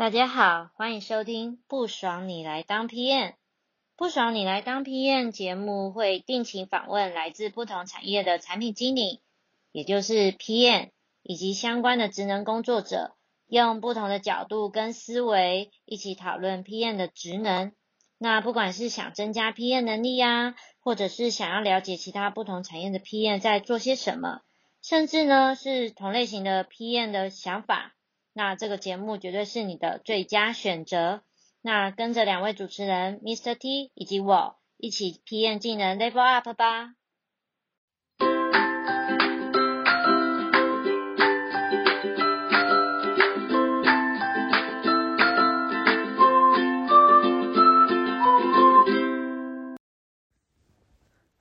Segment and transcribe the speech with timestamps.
[0.00, 3.28] 大家好，欢迎收听《不爽你来当 PM》。
[3.98, 9.20] 不爽你来当 PM 节目会定期访问来自不同产业的产品经理，
[9.72, 10.88] 也就是 PM
[11.22, 13.14] 以及相关的职能工作者，
[13.46, 17.72] 用不同的角度跟思维一起讨论 PM 的职能。
[18.16, 24.40] 那不管是想增加 PM 能力呀，或者是想要了解其他不同产业的 PM 在做些什么，
[24.80, 27.94] 甚至呢是同类型的 PM 的想法，
[28.32, 31.22] 那这个节目绝对是你的最佳选择。
[31.62, 33.56] 那跟着两位主持人 Mr.
[33.56, 36.94] T 以及我一起体验技能 Level Up 吧。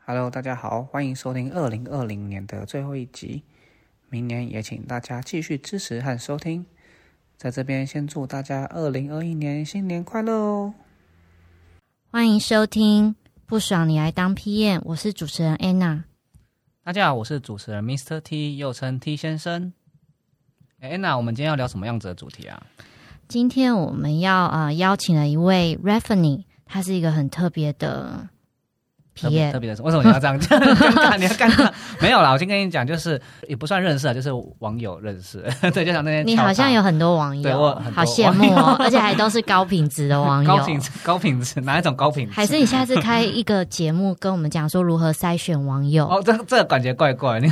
[0.06, 3.44] Hello，大家好，欢迎收听二零二零年的最后一集。
[4.10, 6.66] 明年也请大家继续支持和收听。
[7.40, 10.74] 在这边先祝大家二零二一年新年快乐哦！
[12.12, 13.16] 欢迎收听
[13.46, 16.04] 不爽你来当 PM，我是主持人 Anna。
[16.84, 18.20] 大家好，我是主持人 Mr.
[18.20, 19.72] T，又称 T 先生。
[20.82, 22.62] Anna，我们今天要聊什么样子的主题啊？
[23.30, 28.28] 今天我们要啊邀请了一位 Raffany，他是一个很特别的。
[29.22, 30.60] 特别特别的是，为什么你要这样讲？
[31.20, 31.72] 你要干嘛？
[32.00, 35.44] 没有啦，我先跟你讲，就是也不算认识啊，就是网友认识。
[35.74, 40.50] 对，就像那天你好像有很多网友，对我好羡慕哦， 而且还都是高品质的网友。
[40.58, 42.34] 高品质，高品质，哪一种高品质？
[42.34, 46.08] 还是你下次开一个节目，跟我们讲说如何筛选网友？
[46.08, 47.52] 哦，这这感觉怪怪， 你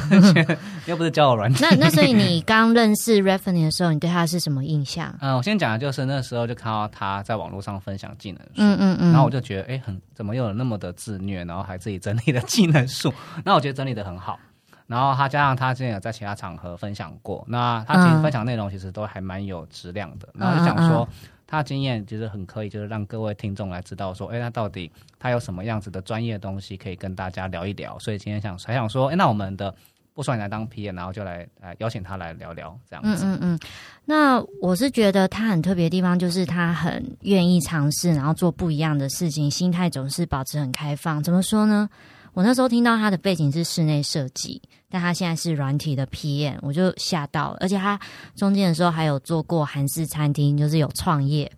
[0.86, 1.68] 又不是交友软件。
[1.70, 5.14] 那那所以你刚认识 r e f e n i 的时候，你对他是什么印象？
[5.22, 12.42] 嗯，我先讲的就是那时候就看到他在网络上分享技能，嗯嗯嗯，然后我就觉得，哎，很怎么又有那么的自虐，然后还自己整理的。
[12.42, 13.14] 技能树，
[13.44, 14.40] 那我觉得整理的很好。
[14.88, 20.30] 然后他加上他之前有在其他场合分享过，那他其实分享内容其实都还蛮有质量的。
[20.34, 21.08] 然后就想说，
[21.46, 28.00] 他经验其实很可以，就是让各位听众来知道说，哎，他到底他有什么样子的专业东西可以跟大家聊一聊。
[28.00, 29.76] 所以今天想还想说，哎，那我们的
[30.18, 33.24] 不算你来当 P M，然后就来来邀请他来聊聊这样子。
[33.24, 33.60] 嗯嗯嗯。
[34.04, 41.22] 那我是觉得他很特别的地方，就是他很愿意尝试，然后做不一样的事情，心态总是保持很开放。
[41.22, 41.88] 怎么说呢？
[42.34, 47.58] 我那时候听到他的背景是室内设计，但他现在是软体的 PM，我就吓到了。
[47.60, 48.00] 而且他
[48.36, 51.52] 中间的时候还有做过韩式餐厅，就是有创业。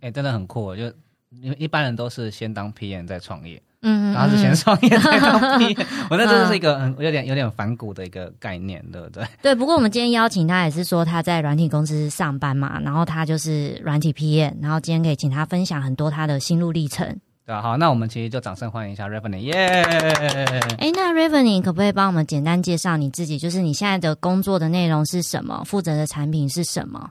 [0.00, 0.76] 哎，真的很酷！
[0.76, 0.84] 就
[1.30, 5.18] 因为一般人都是先当 PM 再创业，嗯，然后是先创业再。
[6.10, 9.24] 我那真的是一个很有点有点反骨的一个概念，对不对？
[9.40, 9.54] 对。
[9.54, 17.06] 不过我们今天邀请他也是说他在软体公司上班嘛，然后他就是软体 PM，然后今天可以请他分享很多他的心路历程。
[17.46, 19.54] 对啊，好，那我们其实就掌声欢迎一下 Ravening，耶！
[20.78, 23.38] 哎，那 Ravening 可不可以帮我们简单介绍你自己？
[23.38, 25.62] 就是你现在的工作的内容是什么？
[25.66, 27.10] 负责的产品是什么？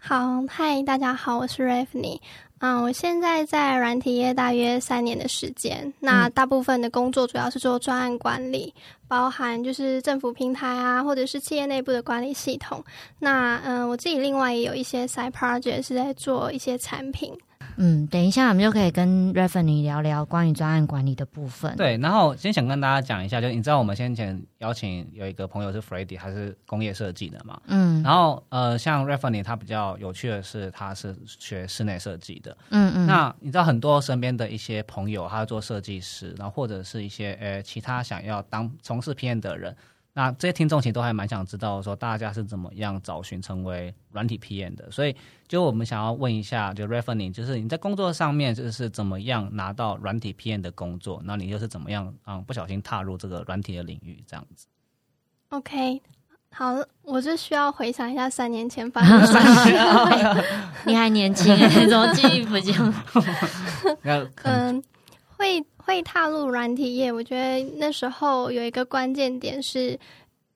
[0.00, 2.18] 好，嗨，大家好，我是 Ravening。
[2.60, 8.72] 嗯，我现在在软体业大约三年的时间，那大部分的工作主要是做专案管理，
[9.06, 12.82] 包含就是政府平台啊，或者是企业内部的管理系统。
[13.18, 17.36] 那嗯，我自己另外也有一些 side project 是在做一些产品。
[17.76, 21.74] 嗯，等一下我们就可以跟 r e v e n e 聊聊关于专案管理的部分。
[21.76, 27.60] 对，然后先想跟大家讲一下，就你知道我们先前邀请有一个朋友是 f r e d d y 他是工业设计的嘛？
[27.66, 32.56] 嗯，然后呃，像 r e v e n e 他比较有趣的是，他是学室内设计的。
[32.70, 39.76] 嗯嗯，那你知道很多身边的一些朋友，他做设计师，然后或者是一些呃其他想要当从事 PM 的人。
[40.18, 45.14] 那这些听众其实都还蛮想知道，说大家是怎么样找寻成为软体 PM 的，所以
[45.46, 54.66] 就我们想要问一下，就 r e f e n i 就是你在工作上面就是怎么样拿到软体 PM 的工作，那你又是怎么样啊不小心踏入这个软体的领域这样子
[55.50, 56.00] ？OK，
[56.50, 60.44] 好，我就需要回想一下三年前发生的 事。
[60.88, 61.54] 你还年轻，
[61.90, 62.94] 怎么记忆不样？
[64.44, 64.82] 嗯，
[65.36, 65.62] 会。
[65.86, 69.96] 会踏入软体业，我觉得那时候有一个关键点是。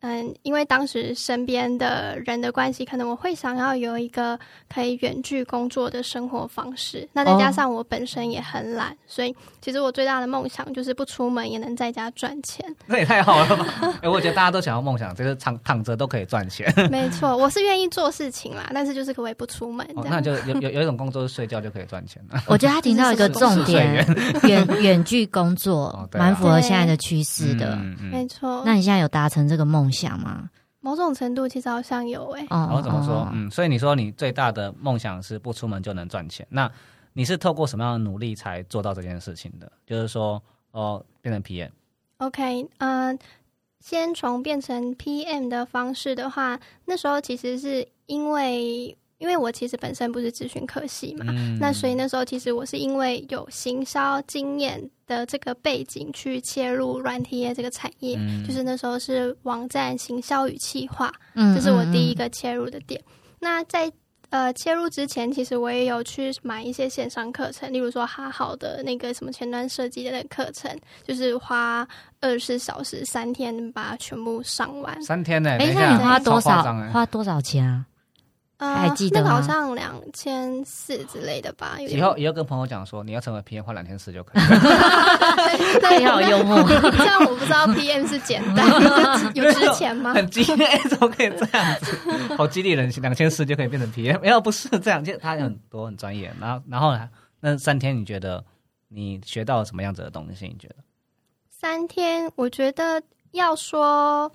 [0.02, 4.38] 嗯，因为当时身边的人的关系，可能我会想要有一个
[4.72, 7.06] 可以远距工作的生活方式。
[7.12, 12.64] 那再加上我本身也很懒，所以其实我最大的梦想就是不出门也能在家赚钱。
[12.86, 13.98] 那也太好了吧！
[14.00, 16.72] 哎，我觉得大家都想要梦想，就是躺躺着都可以赚钱。
[16.90, 19.86] 没错，我是愿意做事情啦，但是就是可不可以不出门？
[20.06, 22.42] 那就有有有一种工作是睡觉就可以赚钱了。
[22.46, 24.06] 我觉得他提到一个 重点，
[24.44, 27.76] 远远距工作蛮符合现在的趋势的。
[28.10, 29.89] 没错，那你现在有达成这个梦？
[29.90, 30.48] 想吗？
[30.80, 32.46] 某种程度其实好像有诶。
[32.48, 33.28] 哦，怎么说？
[33.32, 36.70] 嗯，所以你说你最大的梦想是不出门就能赚钱，那
[37.12, 39.70] 你是透过什么样的努力才做到这件事情的？
[39.86, 41.70] 就是说，哦，变成 PM。
[42.18, 43.18] OK，嗯，
[43.80, 51.26] 先从变成 PM 的方式的话，那时候其实是因为因为我其实本身不是咨询科系嘛，
[51.60, 61.12] 那所以那时候其实我是因为有行销经验的这个背景去切入软体业这个产业，就是那时候是网站行销与企划，
[61.54, 63.00] 这是我第一个切入的点。
[63.38, 63.92] 那在
[64.30, 70.70] 呃，切入之前，其实我也有去买一些线上课程，例如说哈好的那个什么前端设计的那个课程，
[71.04, 71.84] 就是花
[72.20, 75.02] 二十四小时三天把它全部上完。
[75.02, 75.50] 三天呢？
[75.58, 76.62] 哎，那你花多少？
[76.92, 77.84] 花多少钱啊？
[78.60, 81.76] 还记得那个好像两千四之类的吧。
[81.80, 84.42] 以后以后跟朋友讲说，你要成为 PM 花两千四就可以。
[85.82, 86.62] 那你好幽默。
[86.92, 88.66] 虽然我不知道 PM 是简单
[89.34, 90.12] 有值钱吗？
[90.14, 91.96] 很激烈，怎么可以这样子？
[92.36, 94.22] 好激励人心，两千四就可以变成 PM？
[94.24, 96.32] 要，不是这样，就他很多很专业。
[96.40, 97.08] 然后然后呢？
[97.40, 98.44] 那三天你觉得
[98.88, 100.46] 你学到什么样子的东西？
[100.46, 100.76] 你觉得？
[101.48, 103.02] 三天，我觉得
[103.32, 104.30] 要说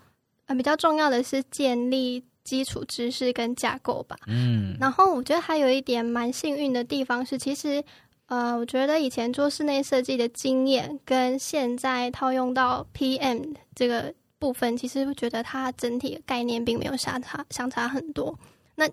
[0.48, 2.24] 呃比较重要的是建立。
[2.46, 7.84] 基础知识跟架构吧，嗯，然后我觉得还有一点蛮幸运的地方是，其实，
[8.28, 18.38] 呃，我觉得以前做室内设计的经验跟现在套用到 PM 这个部分，其实我觉得它整体概念并没有相差相差很多。
[18.76, 18.88] 那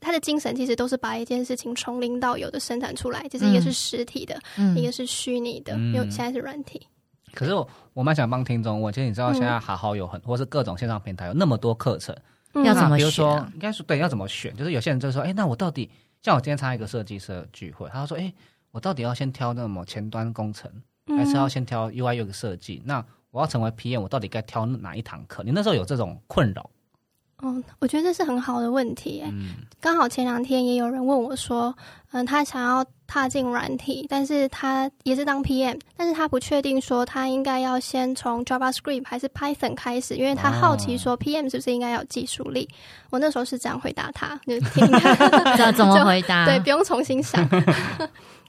[0.00, 6.84] 他的精神其实都是把一件事情从零到有的生产出来，就是一个是实体的，嗯一个是虚拟的，因为现在是软体。
[7.32, 12.14] 可是我我蛮想帮听众问，其实你知道现在好好有很或是各种线上平台有那么多课程。
[12.54, 14.54] 要怎么比如说，应该是对，要怎么选？
[14.56, 15.90] 就是有些人就说，哎，那我到底
[16.22, 18.32] 像我今天参加一个设计师聚会，他说，哎，
[18.70, 20.70] 我到底要先挑那么前端工程，
[21.06, 22.82] 还是要先挑 UI U 的设计？
[22.84, 25.42] 那我要成为 PM，我到底该挑哪一堂课？
[25.42, 26.68] 你那时候有这种困扰？
[27.38, 29.22] 哦，我觉得这是很好的问题。
[29.24, 31.74] 嗯，刚好前两天也有人问我说，
[32.12, 42.68] 嗯，他想要踏进软体，但是他也是当 PM，但是他不确定说他应该要先从 JavaScript 还是 Python 开始，因为他好奇说 PM 是不是应该有技术力。
[43.10, 44.86] 我那时候是这样回答他，就听
[45.76, 46.46] 怎么回答？
[46.46, 47.46] 对，不用重新想。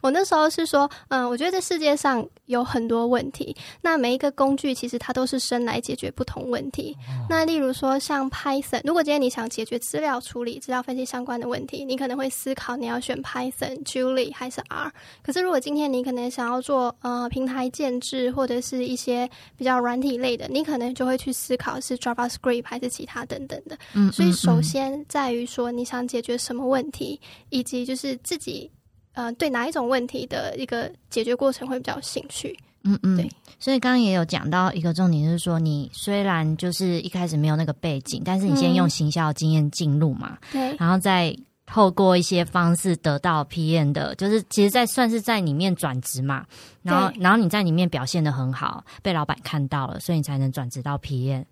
[0.02, 6.94] 我那时候是说，嗯，我觉得这世界上有很多问题，那每一个工具其实它都是生来解决不同问题。
[7.30, 13.53] 那例如说像 Python，如果今天你想解决资料处理、资料分析相关的问题，你可能会思考你要选 Python、
[13.86, 14.92] Julie 还是 R。
[15.22, 23.78] 可是如果今天你可能想要做呃平台建制或者是一些比较软体类的，你可能就会去思考是 JavaScript 还是其他等等的。
[23.94, 27.20] 嗯，所以首先在于说你想解决什么问题，
[27.50, 28.70] 以及就是自己。
[29.16, 32.58] 呃，对哪一种问题的一个解决过程会比较有兴趣？
[32.84, 33.30] 嗯嗯，对。
[33.60, 41.32] 所以刚刚也有讲到一个重点，就是说你虽然就是一开始没有那个背景，但是你先用行销经验进入嘛，对，然后再
[41.74, 46.46] 透过一些方式得到 PM 的，就是其实，在算是在里面转职嘛，
[46.84, 51.44] 然后然后你在里面表现的很好，被老板看到了，所以你才能转职到 PM。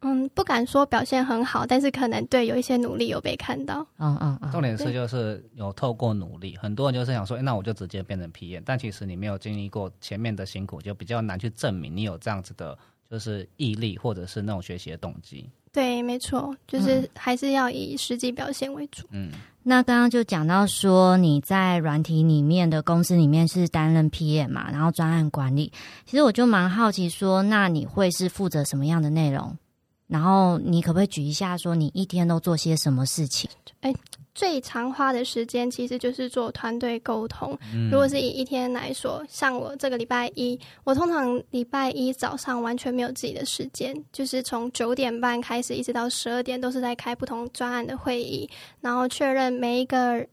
[0.00, 3.86] 嗯，不敢说表现很好，但是可能对有一些努力有被看到。
[3.98, 4.50] 嗯嗯嗯。
[4.50, 12.76] 重点是就是有透过努力，很多人就是想说，哎，那我就直接变成 PM，但其实你没有经历过前面的辛苦，就比较难去证明你有这样子的，
[13.08, 15.48] 就是毅力或者是那种学习的动机。
[15.70, 19.06] 对，没错，就是还是要以实际表现为主。
[19.10, 19.30] 嗯，
[19.68, 25.70] 那刚刚就讲到说你在软体里面的公司里面是担任 PM 嘛，然后专案管理。
[26.06, 29.58] 其实我就蛮好奇说，那你会是负责什么样的内容？
[30.08, 33.48] 然后你可不可以举一下，说你一天都做些什么事情？
[33.80, 33.94] 哎，
[34.34, 37.56] 最常花的时间其实就是做团队沟通。
[37.90, 48.48] 如果是以一天来说，像我这个礼拜一，我通常礼拜一早上完全没有自己的时间，就是从九点半开始一直到十二点，都是在开不同专案的会议，
[48.80, 50.26] 然后确认每一个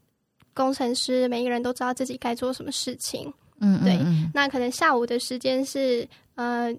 [0.53, 3.31] 工程师每一个人都知道自己该做什么事情。
[3.59, 3.99] 嗯，对。
[4.33, 6.73] 那可能下午的时间是呃。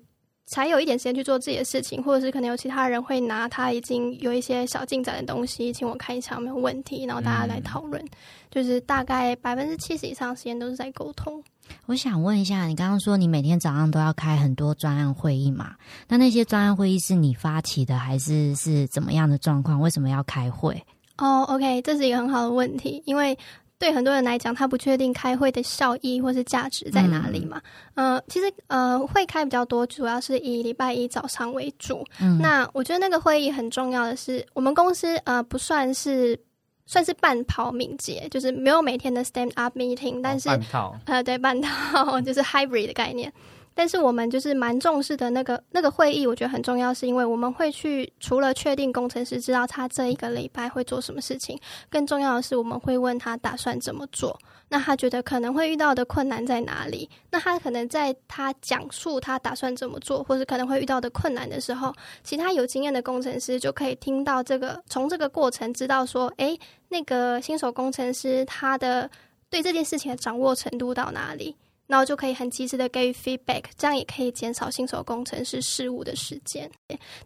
[0.47, 8.03] 才有一点时间去做自己的事情，或者是可能有其他人会拿他已经有一些小进展的东西，请我看一场没有问题，然后大家来讨论。
[8.49, 11.43] 就是大概百分之七十以上时间都是在沟通。
[11.87, 15.75] 我想问一下，你刚刚说你每天早上都要开很多专案会议嘛？
[16.09, 19.81] 那那些专案会议是你发起的，还是是怎么样的状况？
[19.81, 20.81] 为什么要开会？
[21.19, 23.37] 哦，OK，这是一个很好的问题，因为。
[23.79, 27.61] 对很多人来讲，他不确定开会的效益或是价值在哪里嘛？
[27.95, 32.05] 呃，其实呃会开比较多，主要是以礼拜一早上为主。
[32.41, 36.39] 那我觉得那个会议很重要的是，我们公司呃不算是
[36.87, 43.33] 算是半跑敏捷，就是没有每天的 stand up meeting，但是哦呃对半套 就是 hybrid 的概念。
[43.77, 54.37] 但是我们就是蛮重视的那个那个会议，我觉得很重要，是因为我们会去除了确定工程师知道他这一个礼拜会做什么事情，更重要的是我们会问他打算怎么做。
[54.69, 57.09] 那他觉得可能会遇到的困难在哪里？
[57.31, 69.09] 那他可能在他讲述他打算怎么做，或者可能会遇到的困难的时候，其他有经验的工程师就可以听到这个，从这个过程知道说，诶，那个新手工程师他的
[69.51, 71.55] 对这件事情的掌握程度到哪里？
[71.87, 76.71] 然后就可以很及时的给予 feedback，这样也可以减少新手工程师失误的时间。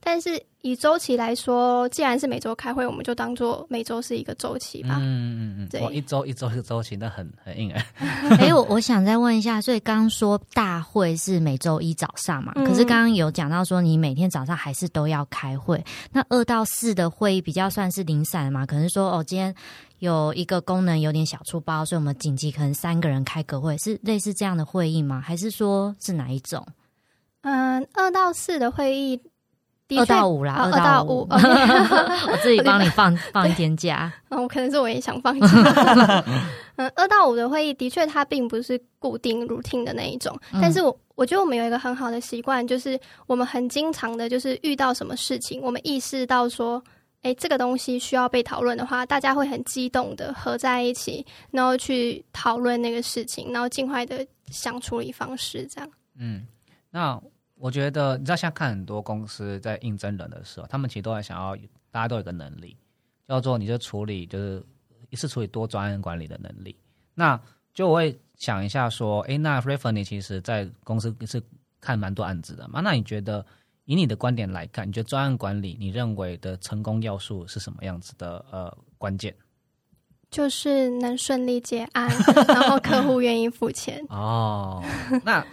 [0.01, 4.99] 但是以周期来说，既然是每周开会，我们就当做每周是一个周期吧。
[5.01, 7.87] 嗯嗯嗯，对，一周一周是周期，那很 很硬哎。
[8.39, 12.53] 哎，我我想再问一下，所以刚刚说大会是每周一早上嘛？
[12.55, 18.67] 可是刚刚有讲到说你每天早上还是都要开会，那二到四的会议比较算是零散嘛？
[18.67, 19.55] 可能说哦，今天。
[20.01, 25.23] 有一个功能有点小粗暴，所以我们紧急可能三个人开个会，是类似这样的会议吗？
[25.25, 26.67] 还是说是哪一种？
[27.43, 29.21] 嗯，二到四的会议，
[29.97, 34.13] 二到五啦，二到五， 我自己帮你放放一天假。
[34.31, 36.25] 嗯， 可能是我也想放假。
[36.77, 46.83] 嗯，二到五的会议的确它并不是固定 routine 的那一种，但是我我觉得我们有一个很好的习惯，就是我们很经常的，就是遇到什么事情，我们意识到说。
[47.23, 55.91] 哎，这个东西需要被讨论的话，大家会很激动的合在一起，然后去讨论那个事情，然后尽快的想处理方式，这样。
[56.17, 56.47] 嗯，
[56.91, 57.21] 那
[57.57, 61.55] 我觉得你知道，现在看很多公司在应征人的时候，他们其实都在想要
[61.91, 62.75] 大家都有个能力，
[63.29, 64.65] 叫做你就处理就是
[65.11, 66.75] 一次处理多专案管理的能力。
[67.15, 67.39] 那
[67.75, 71.43] 就我会想一下说，哎，那 r e f e r 你其实在公司是
[71.83, 72.81] 看蛮多案子的嘛？
[72.81, 73.45] 那你觉得？
[73.91, 78.45] 以你的观点来看，你觉得专案管理你认为的成功要素是什么样子的？
[78.53, 79.35] 呃，关键
[80.31, 82.09] 就是能顺利结案，
[82.47, 84.01] 然后客户愿意付钱。
[84.09, 84.81] 哦，
[85.25, 85.45] 那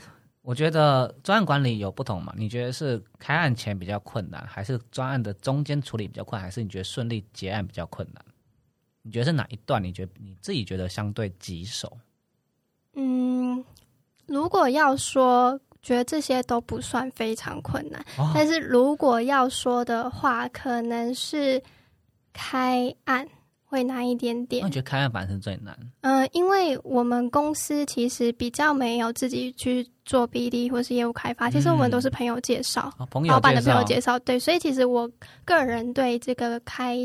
[0.43, 2.31] 我觉得专案管理有不同嘛？
[2.37, 8.23] 你觉得是开案前比较困难，还是专案的中间处理比较困难，还是你觉得顺利结案比较困难？
[9.01, 9.83] 你觉得是哪一段？
[9.83, 11.97] 你觉得你自己觉得相对棘手？
[12.93, 13.65] 嗯，
[14.27, 15.59] 如果要说。
[15.87, 21.61] 觉得这些都不算非常困难，但是如果要说的话，可能是
[22.33, 23.25] 开案
[23.63, 24.65] 会难一点点。
[24.65, 25.73] 我觉得开案反而是最难。
[26.01, 32.91] 嗯，因为我们公司其实比较没有自己去做 BD 或是业务开发，其实我们都是朋友介绍，
[33.25, 34.19] 老板的朋友介绍。
[34.19, 35.09] 对，所以其实我
[35.45, 36.97] 个人对这个开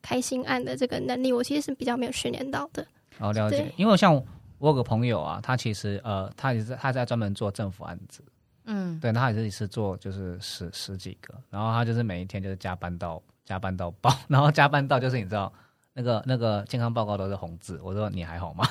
[0.00, 2.86] 开新案的这个能力，我其实是比较没有训练到的。
[3.18, 3.70] 哦，了解。
[3.76, 4.14] 因为像
[4.60, 8.22] 我有个朋友啊，他其实呃，他也是他在专门做政府案子。
[8.66, 15.50] 嗯，对，他也是一次做就是十十几个，然后他就是每一天就是加班到加班到爆， 然后加班到就是你知道
[15.94, 18.68] 那个那个健康报告都是红字，我说你还好吗？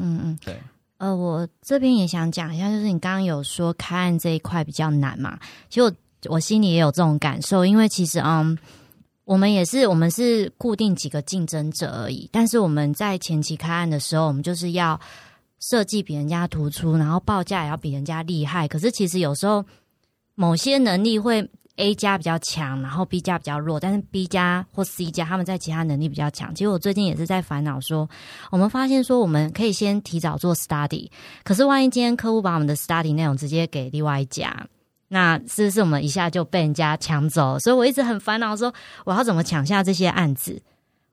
[0.00, 0.56] 嗯嗯， 对，
[0.98, 5.92] 呃，我这边也想讲一下，就是你刚刚有说开案这一块比较难嘛，其实我
[6.30, 8.56] 我心里也有这种感受，因为其实嗯，
[9.24, 14.98] 我们也是我们是固定几个竞争者而已，但是我们在前期开案的时候，我们就是要。
[15.62, 18.66] 设计比人家突出，然后报价也要比人家厉害。
[18.66, 19.64] 可是其实有时候
[20.34, 23.78] 某些能力会 A 加比较强，然后 B 加比较弱。
[23.78, 26.52] 但是 B 加或 C 加他们在其他能力比较强。
[26.52, 28.10] 其实我最近也是在烦恼说，
[28.50, 31.08] 我们发现说我们可以先提早做 study，
[31.44, 34.66] 可是万一今天客户把我们的 study 内容直接给另外一家，
[35.06, 37.56] 那是不是我们一下就被人家抢走？
[37.60, 40.60] 所以我一直很烦恼，说我要怎么抢下这些案子？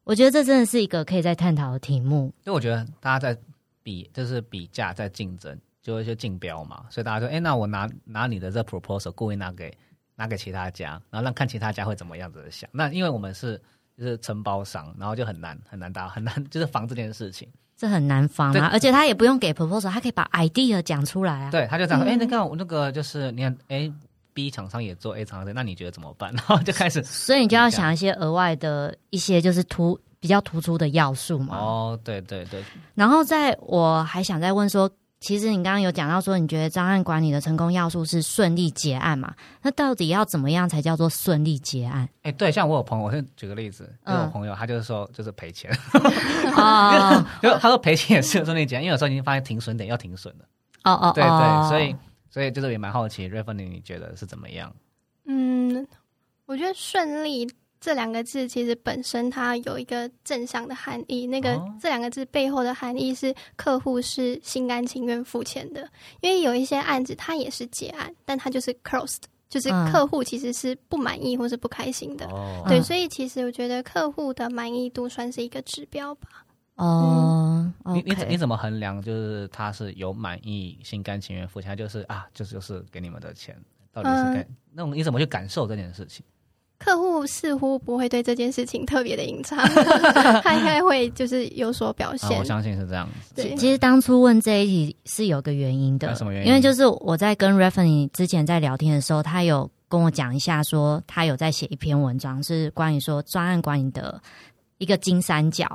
[0.03, 2.33] 我觉得这真的是一个可以再探讨的题目。
[2.45, 3.39] 因为我觉得大家在。
[3.83, 9.75] 比就是比价在竞争，就会去竞标嘛，所以大家说，哎，那我拿拿你的这 proposal 故意拿给
[10.15, 12.69] 拿给其他家，然后让看其他家会怎么样子的想。
[12.73, 13.59] 那因为我们是
[13.97, 18.69] 就是承包商，然后就很难很难打很难 就是防这件事情，这很难防啊。
[18.73, 21.51] 而且他也不用给 proposal，他可以把 idea 讲出来啊。
[21.51, 23.91] 对，他就讲，哎，那个我那个就是你看，哎
[24.33, 26.31] ，B 厂商也做 A 厂商，那你觉得怎么办？
[26.35, 29.99] 然后就开始，所以你就要想一些额外的一些就是突。
[30.19, 31.57] 比较突出的要素嘛？
[31.57, 32.63] 哦，对对对。
[32.95, 39.33] 然后在我还想再问说，其实你刚刚有讲到说，你觉得专案管理的成功要素是顺利结案嘛？
[39.61, 42.07] 那到底要怎么样才叫做顺利结案？
[42.23, 45.71] 哎，对，像我有朋友，我先举个例子，我朋友他就是说， 就是赔钱
[46.55, 50.45] 啊， 就他说赔钱也是顺利结案，因为有时候已经发现停损点要停损了。
[50.85, 51.95] 哦哦，对对，所以
[52.29, 54.73] 所以就是也蛮好奇 r e v e n e 你觉得是怎么样？
[55.25, 55.85] 嗯，
[56.45, 57.45] 我觉得顺利。
[57.79, 65.87] 这两个字其实本身它有一个正向的含义，那个这两个字背后的含义是客户是心甘情愿付钱的，
[66.21, 72.27] 因为有一些案子它也是结案，但它就是 closed，就是客户其实是不满意或是不开心的，
[72.67, 76.27] 对，所以其实我觉得客户的满意度算是一个指标吧。
[76.75, 79.01] 哦，你你你怎么衡量？
[79.01, 83.53] 就是他是有满意、心甘情愿付钱，就是啊，就是就是给你们的钱，
[83.91, 86.25] 到底是感那种你怎么去感受这件事情？
[86.79, 89.59] 客户似乎不会对这件事情特别的隐藏，
[90.41, 92.39] 他应该会就是有所表现。
[92.39, 93.35] 我相信是这样子。
[93.35, 96.47] 对，其实当初问这一题是有个原因的，什么原因？
[96.47, 104.19] 因为就是我在跟 r e f e n 之前在聊天的时候，他有跟我讲一下，说他有在写一篇文章，是关于说专案管理的
[104.77, 105.69] 一个金三角，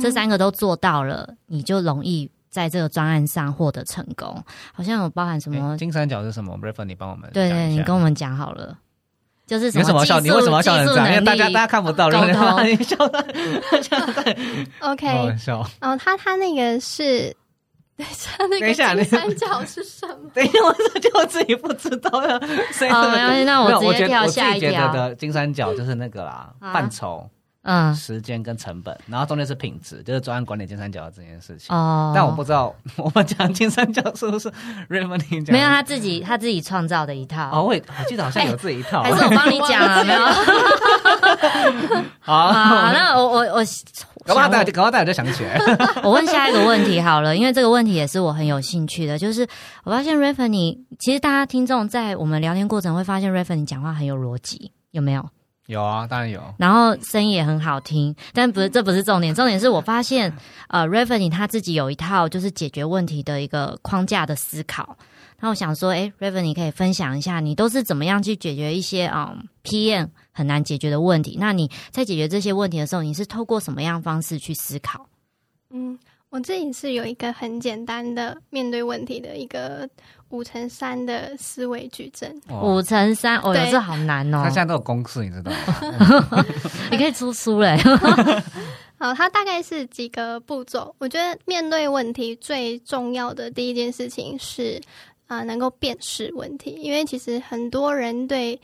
[0.00, 4.42] 这三个都做到了，你就容易在这个专案上获得成功。
[4.72, 8.76] 好像有包含什么金三角是什么 r e f e n 你帮我们对对，你跟我们讲好了。
[9.48, 10.20] 就是什么笑？
[10.20, 11.08] 你为什么要笑成这样？
[11.08, 13.24] 因为大家大家看不到，然后你笑的
[13.82, 14.36] 笑的。
[14.80, 15.66] OK，笑。
[15.80, 17.34] 哦，他他那个是，
[17.96, 20.30] 等一下那个金三角是什么？
[20.34, 22.38] 等一下，我说就我自己不知道呀。
[22.90, 24.92] 哦，那我直接跳下一条。
[24.92, 27.26] 的金三角就是那个啦，范畴。
[27.70, 31.76] 嗯，时间跟成本，然后中间是品质，就是专案管理金三角这件事情。
[31.76, 34.50] 哦，但我不知道 我们讲金三角是不是
[34.88, 35.52] Raymond 讲？
[35.52, 37.50] 没有，他自己他自己创造的一套。
[37.52, 40.02] 哦，我我记得好像有自己一套，还是我 帮你讲啊？
[40.02, 40.20] 没有。
[42.20, 42.52] 好，
[42.92, 43.64] 那我我我，
[44.24, 45.60] 刚刚大家刚刚大家就想起来。
[46.02, 49.46] 我问下一个问题好了，因为这个问题也是我很有兴趣的，就是
[49.84, 55.28] 我发现 Raymond，其实大家听众在我们聊天过程会发现 Raymond 讲话很有逻辑，有没有？
[55.68, 56.42] 有啊，当然有。
[56.56, 60.32] 然后声音也很好听，但不是这不是重点，重点是我发现，
[60.68, 64.96] 呃 r e v e n y 他自己有一套就是解决问题的一个框架的思考。
[65.40, 71.36] 那我想说，哎 r e v e n y 可以分享一下，你都是怎么样去解决一些嗯 PM 很难解决的问题？
[71.38, 75.06] 那你在解决这些问题的时候，你是透过什么样方式去思考？
[75.70, 75.98] 嗯，
[76.30, 79.88] 我自己是有一个很简单的面对问题的一个。
[80.30, 84.42] 五乘三的思维矩阵，五乘三，哦，这好难哦。
[84.44, 86.44] 他现在都有公式，你知道吗？
[86.92, 87.74] 你可以出书嘞。
[89.00, 90.94] 好，它大概是几个步骤。
[90.98, 94.78] 我觉得面对问题最重要的第一件事情是
[95.28, 96.72] 啊，能够辨识问题。
[96.72, 98.60] 因为其实很多人对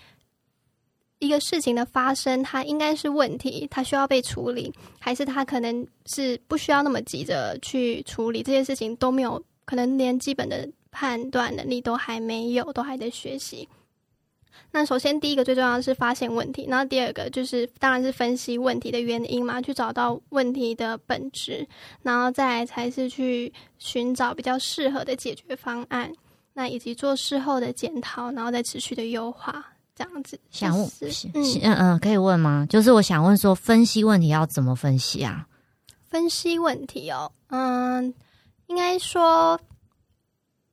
[1.24, 10.68] 一个事情的发生，它应该是问题，它需要被处理，还是它可能是不需要那么急着去处理这件事情，都没有可能连基本的。
[10.96, 13.68] 判断能力都还没有，都还在学习。
[14.70, 21.66] 那首先第一个最重要的是发现问题，然后第二个就是当然是分析问题的原因嘛，去找到问题的本质，
[22.02, 26.12] 然后再来才是去寻找比较适合的解决方案。
[26.52, 30.38] 那以及做事后的检讨，然后再持续的优化，这样子。
[30.50, 30.90] 想问，
[31.34, 32.66] 嗯嗯，可以问吗？
[32.68, 35.46] 就是我想问说，分析问题要怎么分析啊？
[36.08, 38.12] 分析问题哦，嗯，
[38.66, 39.60] 应该说。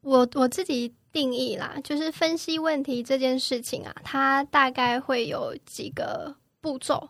[0.03, 7.07] 我我自己定义啦，就是分析问题这件事情啊，它大概会有几个步骤，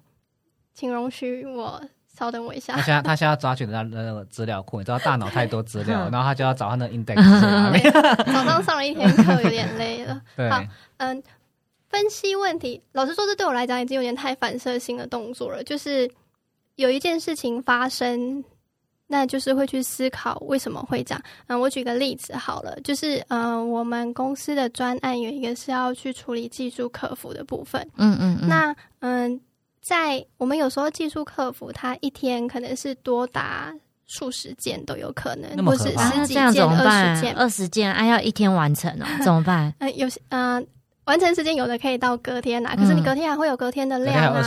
[0.74, 1.82] 请容许我
[2.13, 2.74] 稍等我一下。
[2.74, 7.15] 他现在他现在抓取的 那个资料库，你知道大脑太多资料， 然后他就要找他的 index。
[8.26, 10.21] 早上上了一天课，有点累了。
[10.52, 10.62] 好，
[10.97, 11.24] 嗯，
[11.92, 16.10] 分析问题，老实说，这对我来讲已经有点太反射性的动作了，就是
[16.76, 18.44] 有一件事情发生。
[19.14, 21.22] 那就是会去思考为什么会这样。
[21.48, 27.86] 嗯，我举个例子好了，就是嗯，我们公司的专案有一个是要去处理技术客服的部分。
[27.98, 28.48] 嗯嗯嗯。
[28.48, 29.42] 那嗯，
[29.82, 33.76] 在我们有时候技术客服，他一天可能是多达
[34.06, 39.76] 数十件都有可能，或是十几件、二十件、二十件，哎，要一天完成哦， 怎么办？
[39.80, 40.66] 呃，有些嗯。
[41.12, 44.41] 完成时间有的可以到隔天啊，可是你隔天还会有隔天的量啊。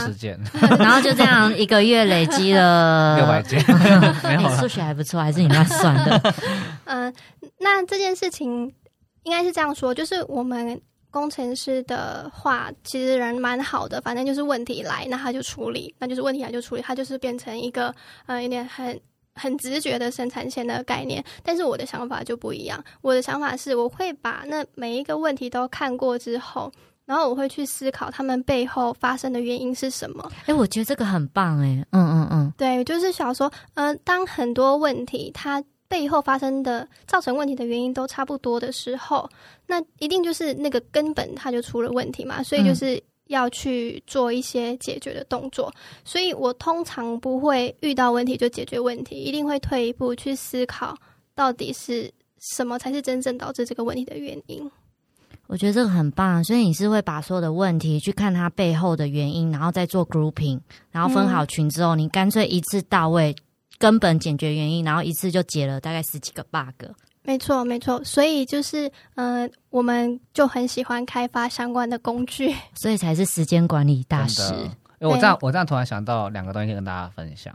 [0.79, 3.59] 然后就这样一个月累积了六百件。
[4.39, 6.33] 你数学还不错，还是你那算的？
[6.85, 7.13] 嗯，
[7.61, 8.73] 那这件事情
[9.21, 17.93] 应该是这样说，就是我们工程师的话，其实人蛮好的，反正就是问题来，那他就处理，那就是问题来就处理，他就是变成一个
[18.25, 18.99] 呃有点很。
[19.35, 22.83] 很直觉的生产线的概念，但是我的想法就不一样。
[23.01, 26.71] 我的想法是，我会把那每一个问题都看过之后，
[27.05, 30.31] 然后我会去思考他们背后发生的原因是什么。
[30.45, 39.29] 哎，我觉得这个很棒，哎，嗯嗯嗯，对，就是想说，嗯，当很多问题它背后发生的造成问题的原因都差不多的时候，
[39.67, 43.01] 那一定就是那个根本它就出了问题嘛，所以就是。
[43.27, 50.95] 要去做一些解决的动作，所以我通常不会遇到问题就解决问题，一定会退一步去思考
[51.33, 54.69] 到底是什么才是真正导致这个问题的原因。
[55.47, 60.59] 我觉得这个很棒，所以你是会把所有的问题去看它背后的原因，然后再做 grouping，
[60.91, 63.35] 然后分好群之后，你干脆一次到位，
[63.77, 66.85] 根本解决原因，然后一次就解了大概十几个 bug。
[67.25, 74.41] 没错，没错，所以就是，嗯，我们就很喜欢开发相关的工具， 所以才是时间管理大师。
[74.99, 77.53] 我这样，我这样突然想到两个东西跟大家分享，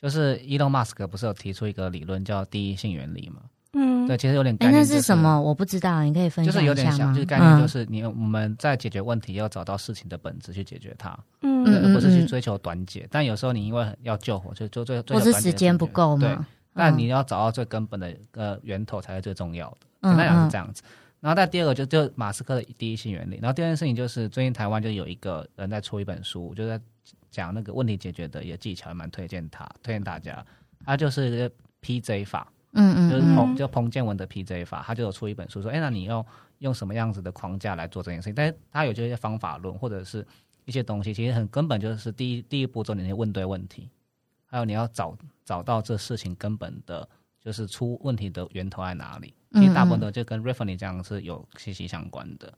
[0.00, 3.42] 就是 Elon Musk 不是有提出一个理论叫第一性原理吗？
[3.72, 4.80] 嗯，对，其实有点概念。
[4.80, 5.40] 那是什么？
[5.40, 13.06] 我不知道，你可以分享就是有点像，就是概念，就是你我们在解决问题要找到事情的本质去解决它，嗯，而不是去追求短解。
[13.10, 16.44] 但有时候你因为要救火，就就最不是时间不够嘛？
[16.74, 19.76] 对，但你要找到最根本的呃源头才是最重要的。
[20.08, 20.82] 简单讲是这样子。
[21.20, 23.38] 然后再第二个就就马斯克的第一性原理。
[23.42, 26.80] 然后第二件事情就是最近台湾就有一个人在出一本书，就在
[27.30, 30.44] 讲那个问题解决的一个技巧，蛮推荐他，推荐大家。
[30.84, 31.50] 他就是
[31.82, 32.50] PJ 法。
[32.72, 36.24] 嗯嗯，就是彭就彭建文的 PJ 法，他就有出一本书说，哎，那你要
[36.60, 38.34] 用什么样子的框架来做这件事情？
[38.34, 40.24] 但是他有这些方法论或者是
[40.66, 43.90] 一些东西，其实很根本就是第一第一步骤，你先问对问题，
[44.50, 47.08] 还有你要找找到这事情根本的，
[47.40, 49.32] 就是出问题的源头在哪里。
[49.52, 52.52] 其实大部分的就跟 r e f e n y 这样是有息息相关的。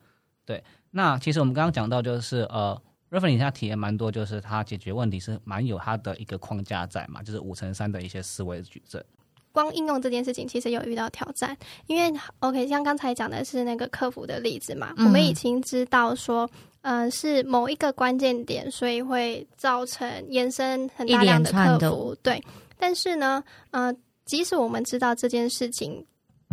[0.44, 9.04] 对，那其实我们刚刚讲到就是呃 r e f e n y 他体验蛮多，就是他解决问题是蛮有他的一个框架在嘛，就是五乘三的一些思维矩阵。
[9.52, 11.54] 光应用这件事情，其实有遇到挑战，
[11.86, 16.48] 因为 OK，像刚才讲的是那个客服的例子嘛，我们已经知道说，
[16.82, 22.42] 嗯，是某一个关键点，所以会造成延伸很大量的客服，对。
[22.78, 26.04] 但是呢，呃，即使我们知道这件事情，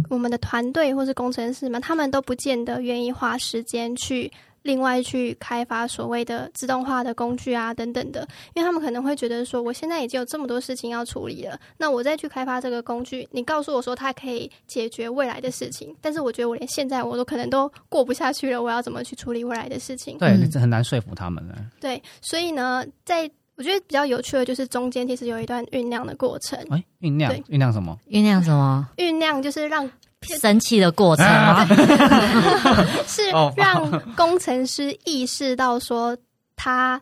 [0.10, 4.32] 我们的团队或是工程师们，他们都不见得愿意花时间去。
[4.64, 20.18] 另外去开发所谓的自动化的工具啊，等等的，因为他们可能会觉得说，我现在已经有这么多事情要处理了，那我再去开发这个工具，你告诉我说它可以解决未来的事情，但是我觉得我连现在我都可能都过不下去了，我要怎么去处理未来的事情？
[20.18, 21.56] 对，这很难说服他们呢。
[21.80, 26.58] 对，所以呢，在我觉得比较有趣的就是中间其实有一段酝酿的过程。
[26.70, 27.98] 哎，酝酿，酝酿什么？
[28.10, 28.90] 酝酿什么？
[28.98, 29.90] 酝酿就是让。
[30.28, 31.66] 生气的过程吗？
[33.08, 36.18] 是让工程师意识到说
[36.56, 37.00] 他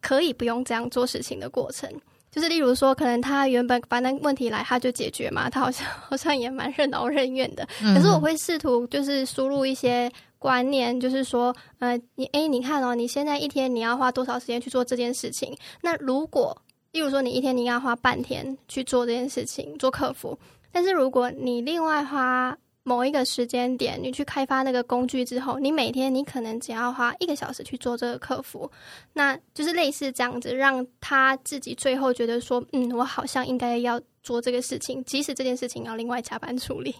[0.00, 1.88] 可以不用这样做事情的过程。
[2.30, 7.68] 就是例如说，可能他原本反正问题来他就解决嘛，他好像好像也蛮任劳任怨的。
[7.94, 15.54] 可是我会试图就是输入一些观念，就是说，呃，你哎，你看哦，你现在一天你要花多少时间去做这件事情？
[15.82, 16.56] 那如果
[16.92, 20.38] 例如说你一天你要花半天去做这件事情，做客服。
[20.72, 28.68] 但是如果你另外花某一个时间点，你去开发那个工具之后，你每天你可能只要花一个小时去做这个客服，
[29.12, 36.92] 那就是类似这样子，让他自己最后觉得说，嗯，我好像应该要做这个事情，即使这件事情要另外加班处理。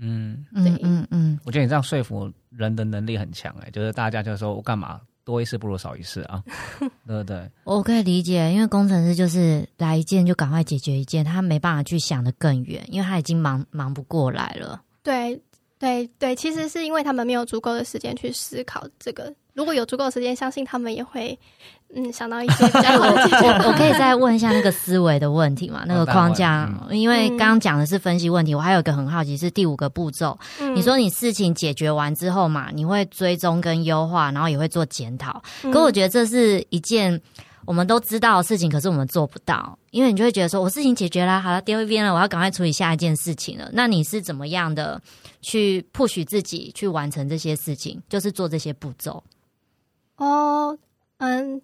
[0.00, 5.00] 嗯，对，嗯嗯，我觉得你这样说服人的能力很强哎，就是大家就说我干嘛？
[5.26, 6.42] 多一事不如少一事啊，
[7.04, 7.50] 对不对？
[7.64, 14.80] 我可以理解，因为工程师就是来一件就赶快解决一件，他没办法去想的更远，因为他已经忙忙不过来了。
[15.02, 15.38] 对
[15.78, 19.34] 对对，其实是因为他们没有足够的时间去思考这个。
[19.56, 21.36] 如果有足够的时间，相信他们也会。
[21.94, 23.22] 嗯，想到一些比较好的。
[23.62, 25.84] 我我可以再问一下那个思维的问题嘛？
[25.86, 30.36] 那个框架，因为刚刚讲的是分析问题，我还有一个很好奇是第五个步骤。
[30.74, 35.40] 你说你事情解决完之后嘛，你会追踪跟优化，然后也会做检讨。
[35.72, 37.18] 可我觉得这是一件
[37.64, 43.70] 我们都知道的事情，可是我们做不到，因为你就会觉得说我事情解决了，好了，丢一边了，我要赶快处理下一件事情了。
[43.72, 45.00] 那你是怎么样的
[45.40, 48.02] 去 push 自己去完成这些事情？
[48.08, 49.22] 就是做这些步骤。
[50.16, 50.78] 哦，
[51.18, 51.60] 嗯。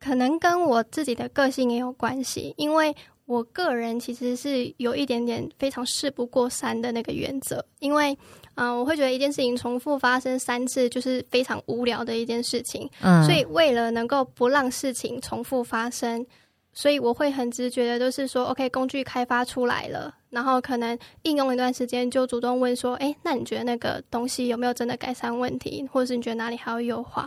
[0.00, 7.64] 可能跟我自己的个性也有关系，因为我个人其实是有一点点非常事不过三的那个原则。
[7.78, 8.14] 因为，
[8.56, 12.86] 嗯，我会觉得一件事情重复发生三次就是非常无聊的一件事情。
[13.00, 16.26] 嗯，所以为了能够不让事情重复发生，
[16.74, 27.26] 所以我会很直觉的就是说，OK，工具开发出来了，然后可能应用一段时间，就主动问说，哎，那你觉得那个东西有没有真的改善问题，或者是你觉得哪里还要优化？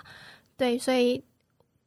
[0.58, 1.24] 对，所以。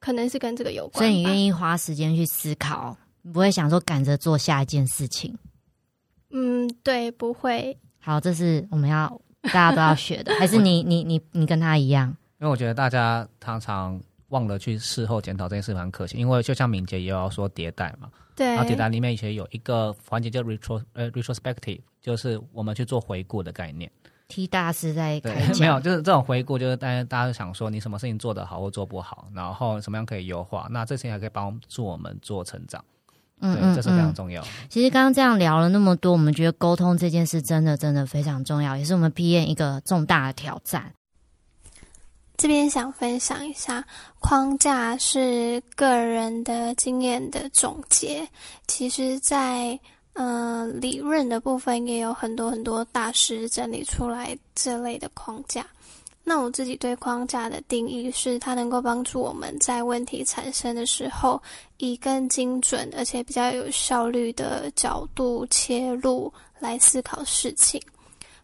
[0.03, 2.97] 可能是跟这个有关，所以你愿意花时间去思考，
[3.35, 5.37] 不会想说赶着做下一件事情。
[6.31, 7.77] 嗯，对，不会。
[7.99, 12.09] 好，这是我们要大家都要学的，还是你你你你跟他一样？
[12.41, 18.47] 因为我觉得大家常常忘了去事后检讨这件事蛮可惜，因为就像敏捷也要说迭代嘛，对。
[18.47, 23.93] 然后迭代里面以前有一个环节叫 retro 呃 retrospective，就是我们去做回顾的概念。
[24.31, 25.21] T 大师在
[25.59, 32.83] 没有，就是这种回顾，就是大家大家想说你什么事情做得好或做不好，然后什么样可以优化，那这些还可以帮助我们做成长，
[33.40, 34.40] 嗯嗯，这是非常重要。
[34.69, 40.93] 其实刚刚这样聊了那么多，我们觉得沟通这件事真的真的非常重要，也是我们 P N 一个重大的挑战。
[42.37, 43.85] 这边想分享一下，
[44.21, 48.27] 框架是个人的经验的总结，
[48.69, 49.79] 其实，在。
[50.23, 55.67] 嗯，理论的部分也有很多很多大师整理出来这类的框架。
[56.23, 61.41] 那我自己对框架的定义是，它能够帮助我们在问题产生的时候，
[61.79, 67.81] 以更精准而且比较有效率的角度切入来思考事情。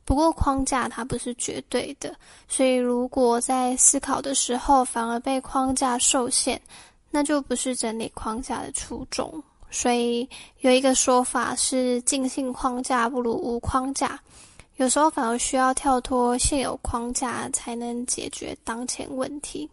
[0.06, 2.16] 不过框架它不是绝对的，
[2.48, 6.58] 所以如果在思考的时候反而被框架受限，
[7.10, 9.30] 那就不是整理框架的初衷。
[9.78, 10.26] 所以
[10.60, 14.18] 有一个说法是：尽兴框架不如无框架。
[14.76, 19.68] 有时候反而需要跳脱现有框架，才能解决当前问题。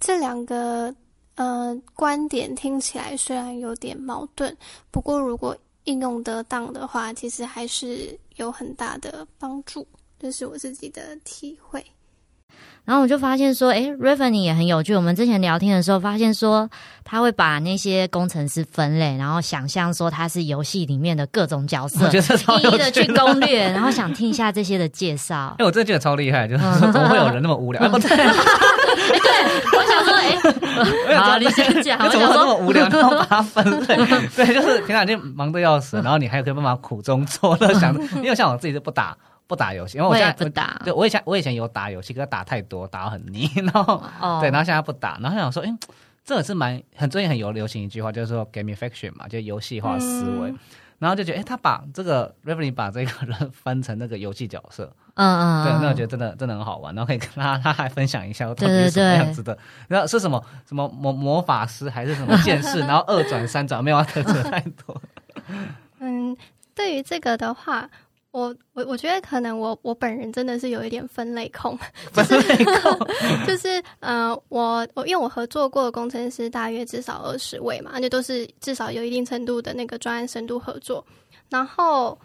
[0.00, 0.92] 这两个
[1.36, 4.56] 呃观点听起来虽然有点矛盾，
[4.90, 9.86] 不过如果应用得当的话，其实还是有很大的帮助。
[10.18, 11.84] 这是我自己的体会。
[12.84, 14.92] 然后我就发现说，诶 r a v e n 也很有趣。
[14.94, 16.68] 我们之前聊天的时候，发现说
[17.04, 25.54] 他会把那些工程师分类，然后想象说他是游戏里面的各种角色，一一的去攻略，然后想听一下这些的介绍。
[25.60, 27.80] 哎，我真的觉得超厉害，就是说怎么会有人那么无聊？
[27.86, 27.98] 对，
[29.78, 32.10] 我想说，哎， 好，你先讲。
[32.10, 32.88] 怎么那么无聊？
[32.88, 33.96] 然后把它分类？
[34.34, 39.16] 对，就是平常已经忙得要死，然后你还有可以办法苦中作乐，想，因为像我自己是不打。
[39.52, 40.80] 不打游戏，因为我现在不打。
[40.82, 43.46] 对，我以前我以前有打游戏，可是打太多，打到很 腻。
[43.56, 44.02] 然后，
[44.40, 45.18] 对，然后现在不打。
[45.20, 45.68] 然后想说，哎，
[46.24, 50.54] 这也是蛮很最近很有流行一句话，就是说 gamification 嘛，就游戏化思维。
[50.98, 56.94] 然后就觉得，哎，他把这个 r e v e n 把这个人分成那个游戏角色，嗯嗯，对，那我觉得真的真的很好玩。
[56.94, 59.58] 然后可以跟他他还分享一下，到底是什么样子的？
[59.88, 62.78] 然后是什么什么魔魔法师还是什么剑士？
[62.86, 65.02] 然后二转三转，没有特色太多。
[65.98, 66.36] 嗯，
[66.74, 67.90] 对于这个的话。
[68.32, 71.78] 我我我觉得可能我我本人真的是有一点分类控，
[72.12, 72.98] 分类控
[73.46, 81.04] 就是呃我我因为我合作过的工程师大约至少二十位嘛，而且都是至少有一定程度的那个专案深度合作，
[81.50, 82.18] 然后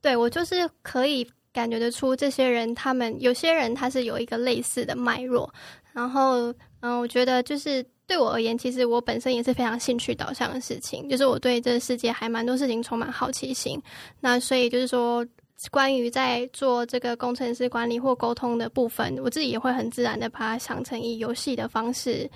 [0.00, 5.48] 对我就是可以感觉得出这些人他们有些人他是有一个类似的脉络，
[5.92, 13.80] 然后嗯我觉得就是对我而言，其实我本身也是非常兴趣导向的事情，就是我对这个世界还蛮多事情充满好奇心，
[14.18, 15.24] 那所以就是说。
[15.70, 22.28] 关于在做这个工程师管理或沟通的部分，我自己也会很自然的把它想成以游戏的方式，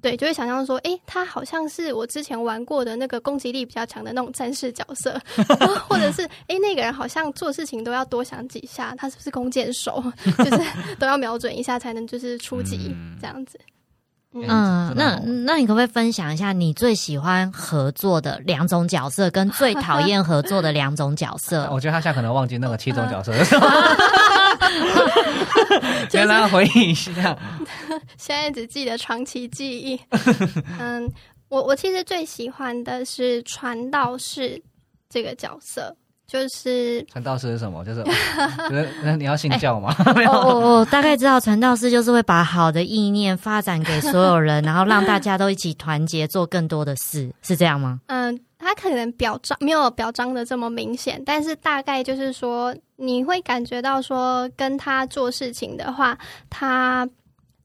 [0.00, 5.20] 对，就会想象说，诶，他好像是我之前玩过的那个攻击力比较强的那种战士角色，
[5.88, 10.00] 或者是诶，那个人好像做事情都要多想几下，他是不是弓箭手，
[10.38, 10.62] 就是
[11.00, 13.58] 都要瞄准一下才能就是出击这样子。
[13.58, 13.66] 嗯，
[14.30, 21.66] 那那你可不可以分享一下你最喜欢合作的两种角色，跟最讨厌合作的两种角色？
[21.72, 23.32] 我觉得他现在可能忘记那个七种角色，
[26.10, 27.36] 先来回忆一下。
[28.18, 29.98] 现在只记得长期记忆。
[30.78, 31.10] 嗯，
[31.48, 34.62] 我我其实最喜欢的是传道士
[35.08, 35.94] 这个角色。
[36.28, 37.82] 就是传道士是什么？
[37.84, 38.04] 就是
[39.02, 39.94] 那你要信教吗？
[40.30, 47.98] 我我大概知道传道士就是会把好的意念发展给所有人，然后让大家都一起团结做更多的事，是这样吗？
[48.08, 56.16] 嗯，他可能表彰没有表彰的这么明显，但是大概就是说你会感觉到说跟他做事情的话，
[56.50, 57.08] 他。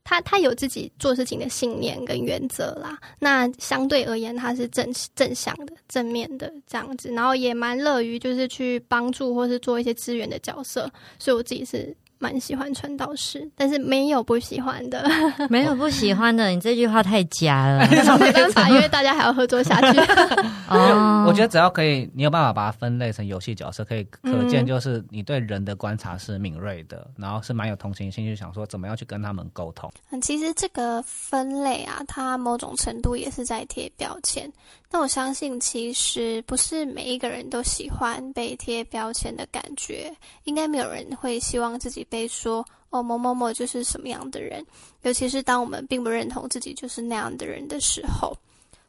[0.03, 11.95] 他他有自己做事情的信念跟原则啦，那相对而言他是正正向的、正面的这样子，然后也蛮乐于就是去帮助或是做一些资源的角色，所以我自己是。
[12.23, 15.05] 蛮喜欢传道士，但是没有不喜欢的，
[15.51, 16.47] 没有不喜欢的。
[16.47, 17.85] 你这句话太假了，
[18.17, 19.99] 没办法， 因为大家还要合作下去。
[20.69, 29.91] 哦，我觉得只要可以，你有办法把它分类成游戏角色，可以可见就是你对人的观察是敏锐的，然后是蛮有同情心，就想说怎么样去跟他们沟通。
[30.11, 34.49] 嗯，其实这个分类啊，它某种程度也是在贴标签。
[34.89, 44.63] 那我相信，其实不是每一个人都喜欢被贴标签的感觉，应该没有人会希望自己被说哦某某某就是什么样的人，
[45.01, 48.37] 尤其是当我们并不认同自己就是那样的人的时候。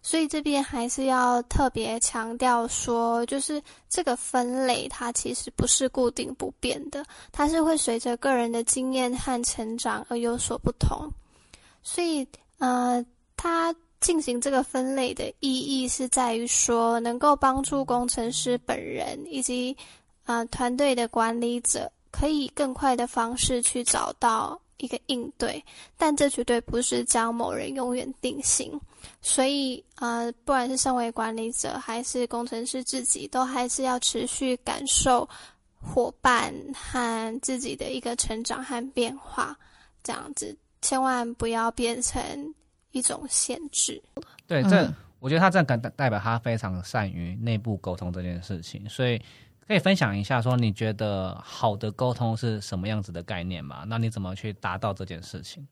[0.02, 11.10] 所以这边还是要特别强调说，就是这个分类它其实不是固定不变的，它是会随着个人的经验和成长而有所不同。
[11.82, 12.26] 所以，
[12.58, 13.02] 呃，
[13.36, 13.74] 它。
[14.00, 19.74] 进行这个分类的意义是在于说，能够帮助工程师本人以及
[20.24, 25.60] 啊团队的管理者，可以更快的方式去找到一个应对。
[25.98, 28.80] 但这绝对不是将某人永远定型。
[29.20, 35.28] 所以啊，不管是身为管理者还是工程师自己，都还是要持续感受
[35.80, 39.58] 伙伴和自己的一个成长和变化，
[40.04, 42.22] 这样子千万不要变成。
[42.94, 44.00] 一种限制，
[44.46, 49.20] 对，这我觉得他这样代代表他非常善于内部沟通这件事情，所以
[49.66, 53.84] 可以分享一下，说你觉得好的沟通是什么样子的概念吗？
[53.86, 55.66] 那你怎么去达到这件事情？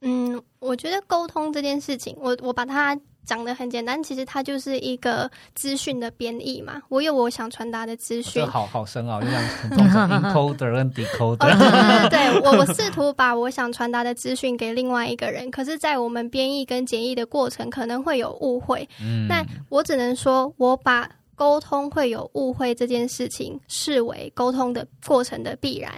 [0.00, 6.82] 嗯，我觉得沟通这件事情，我我把它讲的很简单，其实它就是一个资讯的编译嘛。
[6.90, 11.38] 我有我想传达的资讯，好好深奥，就像 encoder 跟 decoder。
[11.38, 18.86] 对 对对，我我试图把我想传达的资讯给另外一个人，可是，在我们编译跟简译的过程，可能会有误会。
[19.00, 25.92] 嗯，那我只能说，我把沟通会有误会这件事情视为沟通的过程的必然。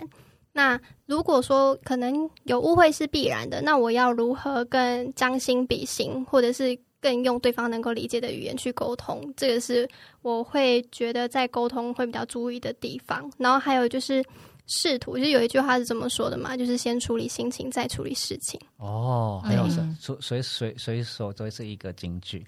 [0.52, 9.32] 那如果说可能有误会是必然的，那我要如何更将心比心，或者是更用对方能够理解的语言去沟通？
[9.36, 9.88] 这个是
[10.22, 13.30] 我会觉得在沟通会比较注意的地方。
[13.38, 14.24] 然后还有就是。
[14.66, 18.60] 试图就有一句话是这么说的嘛，就是先处理心情，再处理事情。
[18.78, 22.44] 哦，很有神，随随随随手都是一个金句。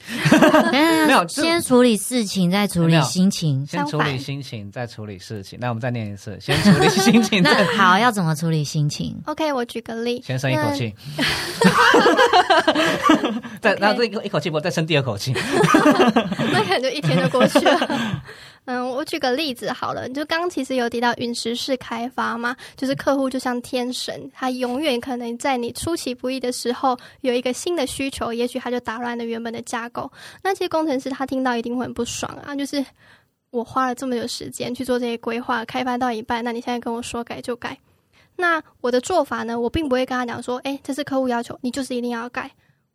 [0.73, 3.65] 没有，先处理事情，再处理心情。
[3.67, 5.59] 先处理心情，再处理事情。
[5.61, 7.43] 那我们再念一次，先处理心情。
[7.47, 10.21] 那好，要怎么处理心情？OK，我举个例。
[10.27, 10.95] 先深一口气。
[13.61, 15.33] 再，然后这一口一口气不再深第二口气。
[16.53, 18.23] 那可能就一天就过去了。
[18.71, 30.13] 嗯，我举个例子好了，就刚刚其实有提到陨石式开发嘛，就是客户就像天神，他永远可能在你出其不意的时候有一个新的需求，也许他就打乱了原本的架构。
[30.43, 32.85] 那其实工程师他听到一定会很不爽啊，就是
[33.49, 37.79] 我花了这么久时间去做这些规划，开发到一半，那你现在跟我说改就改，
[38.37, 42.51] 那我的做法呢，我并不会跟他讲说，哎，这是客户要求，你就是一定要改。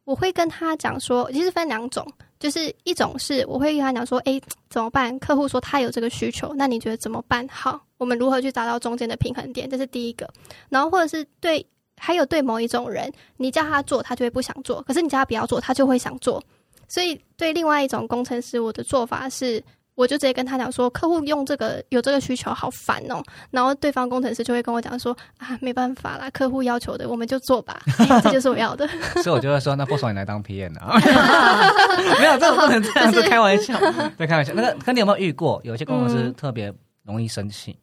[0.06, 2.06] 我会跟他讲说，其实分两种，
[2.44, 4.38] 就是一种是我会跟他讲说，哎，
[4.70, 5.18] 怎么办？
[5.18, 7.48] 客户说他有这个需求，那你觉得怎么办？
[7.48, 9.70] 好，我们如何去找到中间的平衡点？
[9.70, 10.30] 这是第一个。
[10.68, 16.44] 然后或者是对，还有对某一种人，你叫他做，他就会不想做；可是你叫他不要做，他就会想做。
[16.90, 19.64] 所以对另外一种工程师，我的做法是。
[19.96, 23.22] 我就直接跟他讲说，客户用这个有这个需求，好烦哦。
[23.52, 27.80] 然后对方工程师就会跟我讲说，啊，没办法啦，客户要求的，我们就做吧，
[28.24, 28.88] 这就是我要的。
[29.24, 31.00] 所以我就会说，那不爽你来当 PM 啊？
[32.20, 33.80] 没有，这种不能这样，子开玩笑，
[34.18, 34.54] 在开玩笑。
[34.56, 37.78] 那个，那你有没有遇过有些工程师特别容易生气？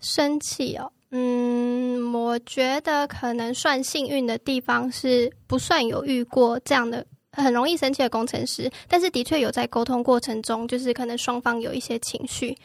[0.00, 7.04] 生气哦，嗯，我觉得可能算幸运的地方是不算有遇过这样的。
[7.42, 12.56] 很容易生气的工程师，但是的确有在沟通过程中，就是可能双方有一些情绪。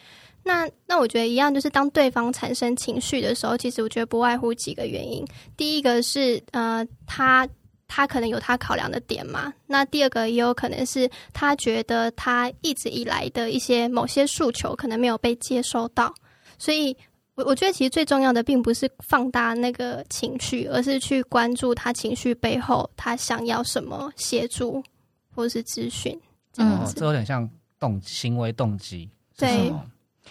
[0.44, 5.24] 那那我觉得一样，就是当对方产生情绪的时候，其实我觉得不外乎几个原因。
[5.56, 7.48] 第一个是呃，他
[7.88, 9.54] 他可能有他考量的点嘛。
[9.68, 16.14] 那第二个也有可能是他觉得他一直以来的一些某些诉求可能没有被接收到，
[16.58, 16.96] 所以。
[17.36, 24.84] 我我觉得其实最重要的并不是放大那个情绪，而是去关注他情绪背后他想要什么协助
[25.34, 26.20] 或是咨询。
[26.58, 29.10] 嗯，这有点像动行为动机。
[29.38, 29.74] 对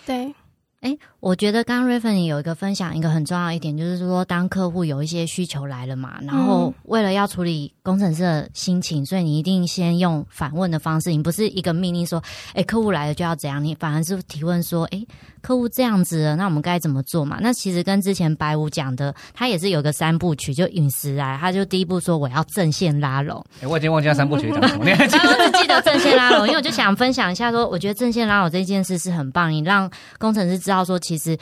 [0.04, 0.34] 对。
[0.81, 12.23] 哎，我觉得刚刚 r a v e n 有一个分享，一个很重要一点，就是说，当客户有一些需求来了嘛，然后为了要处理工程师的心情，所以你一定先用反问的方式，你不是一个命令说，
[12.55, 15.05] 哎，客户来了就要怎样，你反而是提问说，哎，
[15.43, 17.37] 客户这样子了，那我们该怎么做嘛？
[17.43, 23.45] 那其实跟之前白五讲的，他也是有个三部曲，就陨石来，他就第一步说我要正线拉拢。
[23.62, 30.69] 哎，我已经忘记三部曲讲什么， 我只记得正线拉拢，因为我就想分享一下，说我觉得正线拉拢这件事是很棒，你让工程师。
[30.70, 31.37] 知道说，其实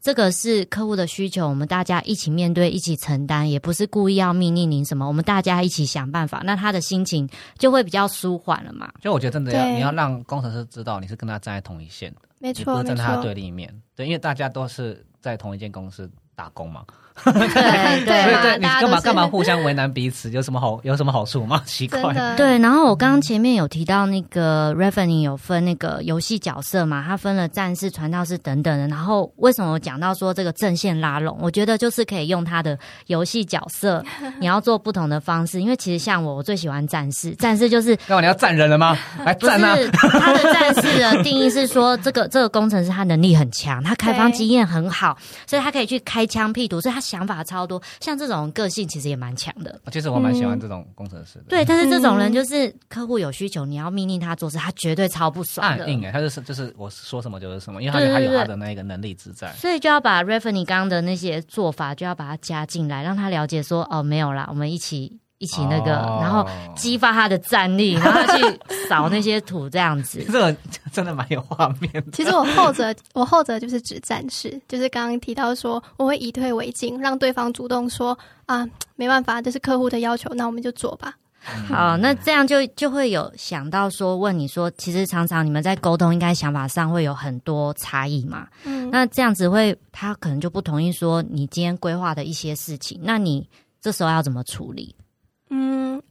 [0.00, 8.92] 这个是客户的需求，我们大家一起面对，一起承担，也不是故意要命令您什么，我们大家一起想办法，那他的心情就会比较舒缓了嘛。
[9.00, 16.84] 就我觉得真的要你要让工程师知道你是跟他站在同一线的，没错，不是站在他对立面，对，因为大家都是在同一间公司打工嘛。
[17.22, 20.28] 对对对，你干嘛干嘛互相为难彼此？
[20.30, 21.62] 有什么好有什么好处吗？
[21.66, 22.12] 奇怪。
[22.36, 28.88] 对，然后我刚刚前面有提到那个 Revenue 有分那个游戏角色嘛，它分了战士、传道士等等的。
[28.88, 31.38] 然后为什么我讲到说这个阵线拉拢？
[31.40, 34.04] 我觉得就是可以用他的游戏角色，
[34.40, 35.60] 你要做不同的方式。
[35.60, 38.20] 因为其实像我，我最喜欢战士，战士就是干嘛？
[38.20, 38.98] 你要站人了吗？
[39.24, 39.76] 来站啊！
[39.92, 47.03] 他的战士的定义是说，这个这个工程师他能力很强，他开发经验很好，所以他可以去开枪辟图，所以他。
[47.04, 49.80] 想法超多，像这种个性其实也蛮强的。
[49.92, 51.44] 其实我蛮喜欢这种工程师的。
[51.48, 55.88] 对，但是这种人就是客户有需求，你要命令他做事，他绝对超不爽的。
[55.88, 59.52] 硬哎，他就是就是我说什么就是什么，因为他他有他的那个能力之在。
[59.52, 65.20] 所以就要把 r e v e n e 刚刚的那些做法，就要把它加进来，让他了解说哦，没有啦，我们一起。
[65.38, 70.24] 一起那个，然后激发他的战力， 然后去扫那些土，这样子。
[70.26, 70.56] 这个
[70.92, 72.04] 真的蛮有画面。
[72.12, 78.16] 其实我后者，我后者就是指战士，就是刚刚提到说，我会以退为进，让对方主动说
[78.46, 78.66] 啊，
[78.96, 81.14] 没办法，这是客户的要求，那我们就做吧。
[81.68, 88.46] 好，那这样就就会有想到说，问你说，其实常常你们在沟通，应该想法上会有很多差异嘛？
[88.64, 93.46] 嗯，那这样子会，他可能就不同意说你今天规划的一些事情，那你
[93.82, 94.96] 这时候要怎么处理？
[95.54, 96.02] 嗯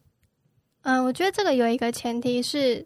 [0.83, 2.85] 嗯，我觉得这个有一个前提是，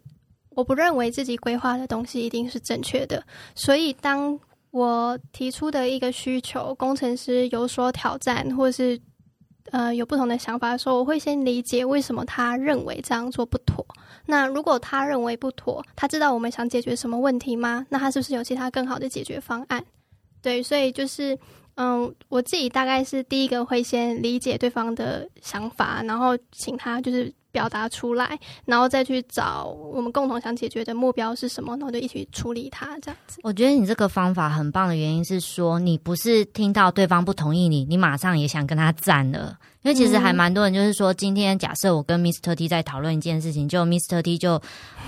[0.49, 4.39] 我不认为自己规划的东西一定是正确的，所以当
[4.71, 8.99] 我提出的一个需求，工程师有所挑战，或是。
[9.71, 13.85] 呃，有不同的想法的时候，我会先理解为什么他认为这样做不妥。
[14.25, 17.85] 那如果他认为不妥，他知道我们想解决什么问题吗？
[17.89, 19.83] 那他是不是有其他更好的解决方案？
[20.41, 21.37] 对，所以就是，
[21.77, 27.33] 嗯，我自己大概是第一个会先理解对方的想法，然后请他就是。
[27.57, 33.39] 表达出来，然后再去找我们共同想解决的目标是什么，然后就一起处理它，这样子。
[33.41, 39.57] 我觉得你这个方法很棒的原因是说，你不是听到对方不同意你，你马上也想跟他战了。
[39.81, 44.61] 因为其实还蛮多人就是说，今天假设我跟 Mr T 在讨论一件事情，就 Mr T 就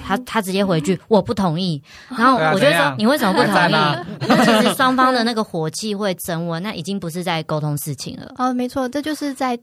[0.04, 3.72] 他他直接回句我不同意，然后我就说你为什么不同意？
[4.28, 8.34] 那其实双方的那个火气会升温，那已经不是在沟通事情了。
[8.38, 9.60] 哦，没错，这就是在。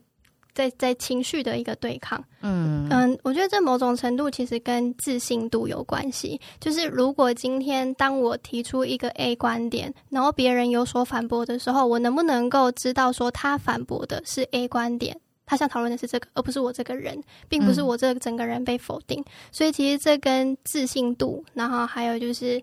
[0.56, 6.40] 在在情绪的一个对抗，嗯嗯，我觉得这某种程度其实跟自信度有关系。
[6.58, 19.22] 就是如果今天当我提出一个 A 观点，然后别人有所反驳的时候，我能不能够知道说他反驳的是 A 观点，他想讨论的是这个，而不是我这个人，并不是我这整个人被否定。
[19.52, 22.62] 所以其实这跟自信度，然后还有就是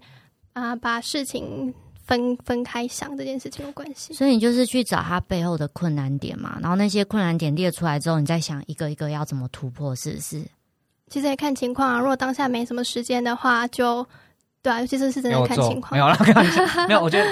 [0.53, 1.71] 啊，把事情。
[2.06, 10.43] 分分开想这件事情有关系，所以你就是去找他背后的困难点嘛，然后那些困难点列出来之后，你再想一个一个要怎么突破，是不是？
[11.10, 14.06] 其实也看情况啊，如果当下没什么时间的话，就
[14.62, 15.91] 对啊，其实是真的看情况。
[15.93, 17.01] 没有了， 开玩笑，没有。
[17.01, 17.30] 我觉得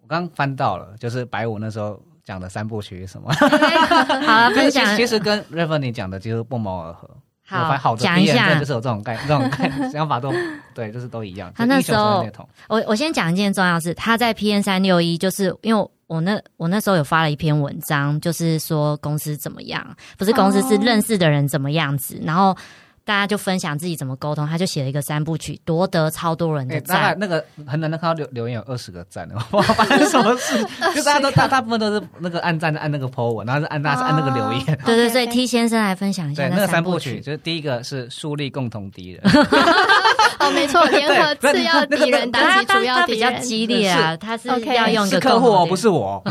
[0.00, 4.96] 我刚翻到了，就是白五那时候讲的三部曲什么，好分享。
[4.96, 7.08] 其实跟 r e v e n 讲的其实不谋而合。
[7.52, 10.32] 好，讲一下，就是有这种概 这种想法都
[10.74, 11.52] 对，就是都一样。
[11.54, 12.26] 他那时候，
[12.68, 19.86] 我我先讲一件重要事，他在 P N 三六一，就是因为我那我那时候有发了一篇文章，就是说公司怎么样，
[20.16, 22.56] 不是公司是认识的人怎么样子，然后。
[23.04, 27.16] 大家就分享自己怎么沟通，他就写了一个三部曲，夺得超多人的赞。
[27.18, 30.56] 那个很难能看到留留言有二十个赞的， 发生什么事？
[30.94, 34.64] 就大家都大大部分都是那个按赞按那个 po 文，然后是按那是按那个留言。
[34.84, 39.20] 对对，对 T 先生来分享一下那个三部曲，就是第一个是树立共同敌人。
[40.38, 43.32] 哦，没错，联合 次要敌人，打击主要敌人。
[43.32, 46.22] 比较激烈啊，他是要用是客户哦，不是我。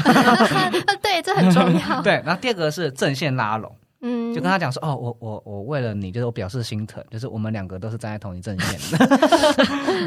[1.01, 2.01] 对，这很重要。
[2.01, 3.73] 对，然后第二个是正线拉拢。
[4.01, 8.97] 嗯，就跟他讲说，哦，我我我为了你，就是我表示心疼，就是我们两个都是站在同一阵线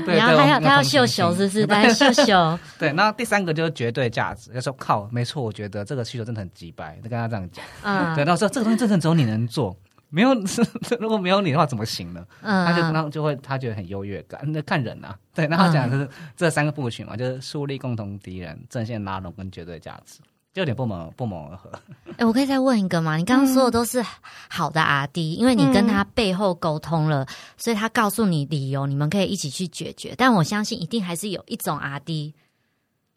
[0.05, 0.14] 的。
[0.14, 1.66] 然后他要他要秀秀，是不是？
[1.66, 2.59] 来秀秀。
[2.78, 7.64] 对，那第三个就是绝对价值，就说靠，没错，我觉得这个需求真的很急白，就跟他这样讲。
[7.82, 9.76] 嗯，对，然后说这个东西真正只有你能做，
[10.09, 10.34] 没有
[10.99, 12.26] 如果没有你的话怎么行呢？
[12.42, 15.16] 嗯，他就然后就会他觉得很优越感，那看人啊。
[15.32, 20.18] 对，那他讲就是这三个部曲嘛，就是树立共同敌人、正线拉拢跟绝对价值。
[20.55, 21.68] 就有点不谋不谋而合。
[22.16, 23.16] 哎，我可以再问一个吗？
[23.16, 24.00] 你刚刚说的都是
[24.48, 27.26] 好的阿弟，因为你跟他背后沟通了，
[27.57, 30.14] 所以他告诉你理由，你们可以一起去解决。
[30.16, 32.32] 但我相信一定还是有一种阿弟，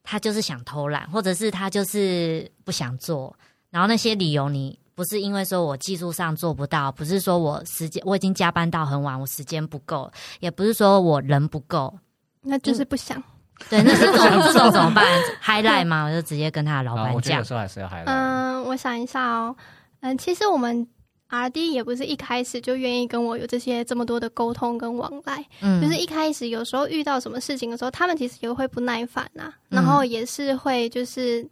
[0.02, 3.34] 他就是想偷懒，或者是他就是不想做。
[3.70, 12.00] 然后那些理由，你不是因为说我技术上做不到，不是说我时间我已经加班到很晚，我时间不够，也不是说我人不够，
[12.42, 13.22] 那就是不想。
[13.70, 15.06] 对，那这种这种怎么办
[15.44, 16.06] ？highlight 吗？
[16.06, 17.14] 我就直接跟他的老板讲。
[17.16, 18.06] 我觉得有时候还是要 highlight。
[18.06, 19.56] 嗯，我想一下哦。
[20.02, 20.88] 嗯，其实我们
[21.28, 25.44] R D 也不是一开始就愿意跟我有这些这么多的沟通跟往来。
[25.62, 25.82] 嗯。
[25.82, 31.46] 就是一开始有时候遇到什么事情的时候，他们其实也会不耐烦呐，然后也是会就是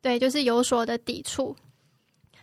[0.00, 1.56] 对，就是有所的抵触。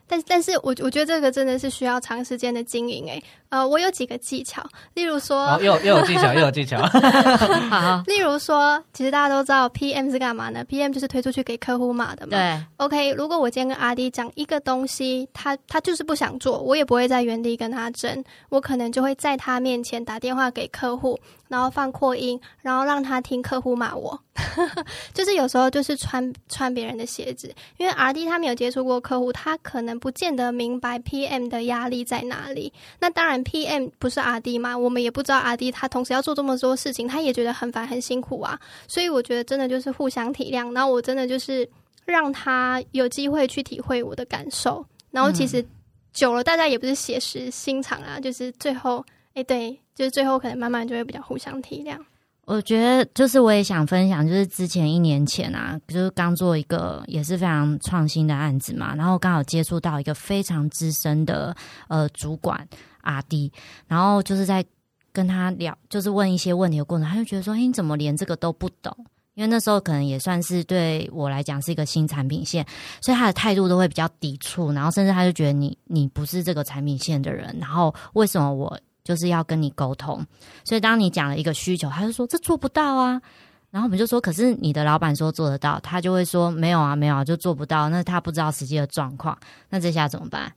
[0.08, 3.24] 但但是我我觉得这个真的是需要长时间的经营诶。
[3.50, 4.62] 呃，我有几个技巧，
[4.96, 6.78] 例如说，又又有技巧，又有技巧。
[7.70, 12.32] 好，例如说，其实大家都知道，PM 是干嘛呢？PM 就是推出去给客户骂的嘛。
[12.32, 12.66] 对。
[12.78, 24.20] OK，如果我今天跟阿迪讲一个东西，他他就是不想做，我也不会在原地跟他争，我可能就会在他面前打电话给客户，然后放扩音，然后让他听客户骂我。
[25.14, 32.72] 就是有时候就是穿穿别人的鞋子，因为 R D 他没有接触过客户，他可能不见得明白 P M 的压力在哪里。
[33.00, 38.60] 那当然 P M 不是 R D 嘛，我们也不知道 R D 他同时要做这么多事情，他也觉得很烦很辛苦啊。
[38.88, 40.74] 所以我觉得真的就是互相体谅。
[40.74, 41.68] 然后我真的就是
[42.06, 44.86] 让他有机会去体会我的感受。
[45.12, 45.66] 然后其实
[46.14, 51.98] 久了，大家也不是写实心肠啊，就是最后，哎，对，就是最后可能慢慢就会比较互相体谅。
[52.46, 61.56] 我觉得就是我也想分享，就是之前一年前啊，就是刚做一个也是非常创新的案子嘛，然后刚好接触到一个非常资深的
[61.88, 62.68] 呃主管
[63.02, 63.52] 阿 D，
[63.88, 64.64] 然后就是在
[65.12, 68.96] 跟他聊，就是问一些问题的过程，他就觉得说，哎，你怎么连这个都不懂？
[69.34, 72.66] 因为那时候可能也算是对我来讲是一个新产品线，
[73.02, 80.26] 所以他的态度都会比较抵触，然后甚至他就觉得你你不是这个产品线的人，然后为什么我就是要跟你沟通？
[80.66, 83.22] 所以当你讲了一个需求，他就说这做不到啊。
[83.70, 87.88] 然后我们就说，可是你的老板说做得到，他就会说没有啊，没有啊，就做不到。
[87.90, 89.38] 那他不知道实际的状况，
[89.70, 90.52] 那这下怎么办？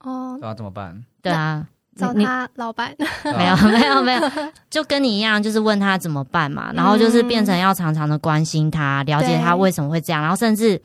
[0.00, 1.04] 哦，那怎么办？
[1.22, 1.66] 对啊，
[1.96, 2.96] 找他老板。
[3.24, 4.22] 没有，没有，没有，
[4.68, 6.72] 就跟你一样，就是问他怎么办嘛。
[6.72, 10.80] 然后就是变成要常常的关心他，了解他为什么会这样，然后甚至。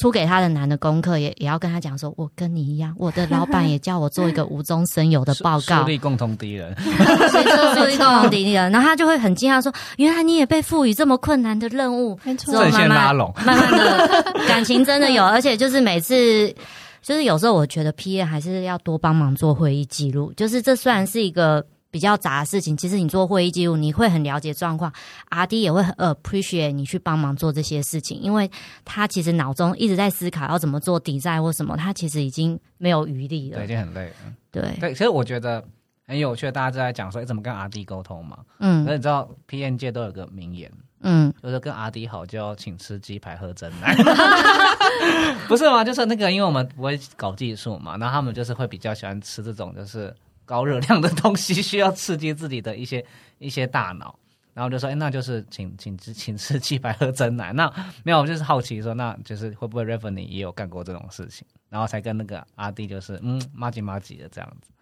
[0.00, 16.48] 出给他的男的功课，也也要跟他讲说，我跟你一样，我的老板 也叫我做一个无中生有的报告，树立共同敌人， 树立共同敌人，然后他就会很惊讶说，原来你也被赋予这么困难的任务，没错，慢慢拉拢，慢慢的感情真的有，而且就是每次，
[17.02, 21.62] 就是有时候我觉得 P A 还是要多帮忙做会议记录，就是这虽然是一个。
[21.90, 24.92] 比较杂的事情，其实你做会议记录，你会很了解状况。
[25.28, 28.48] R D 也会很 appreciate 你去帮忙做这些事情，因为
[28.84, 34.14] 他其实脑中一直在思考要怎么做抵债或什么，他其实已经没有余力了，对，已经很累了。
[34.52, 35.64] 对对，其实我觉得
[36.06, 38.38] 很有趣，大家都在讲说怎么跟 R D 沟通嘛。
[38.60, 40.70] 嗯，那你知道 P N 界都有个名言，
[41.00, 43.96] 嗯，就是跟阿 D 好就要请吃鸡排喝真奶，
[45.48, 45.82] 不是吗？
[45.82, 50.14] 就是那个，因为我们不会搞技术嘛，然后他们就是会比较喜欢吃这种就是。
[50.50, 53.04] 高热量的东西需要刺激自己的一些
[53.38, 54.18] 一些大脑，
[54.52, 57.52] 然后就说，哎，那就是请请吃请吃鸡排喝真奶。
[57.52, 57.72] 那
[58.02, 64.72] 没有，就是好奇说，那就是会不会 r e v e n y 也有干过这种事情，然后才跟那个阿弟就是嗯，麻吉麻吉的这样子。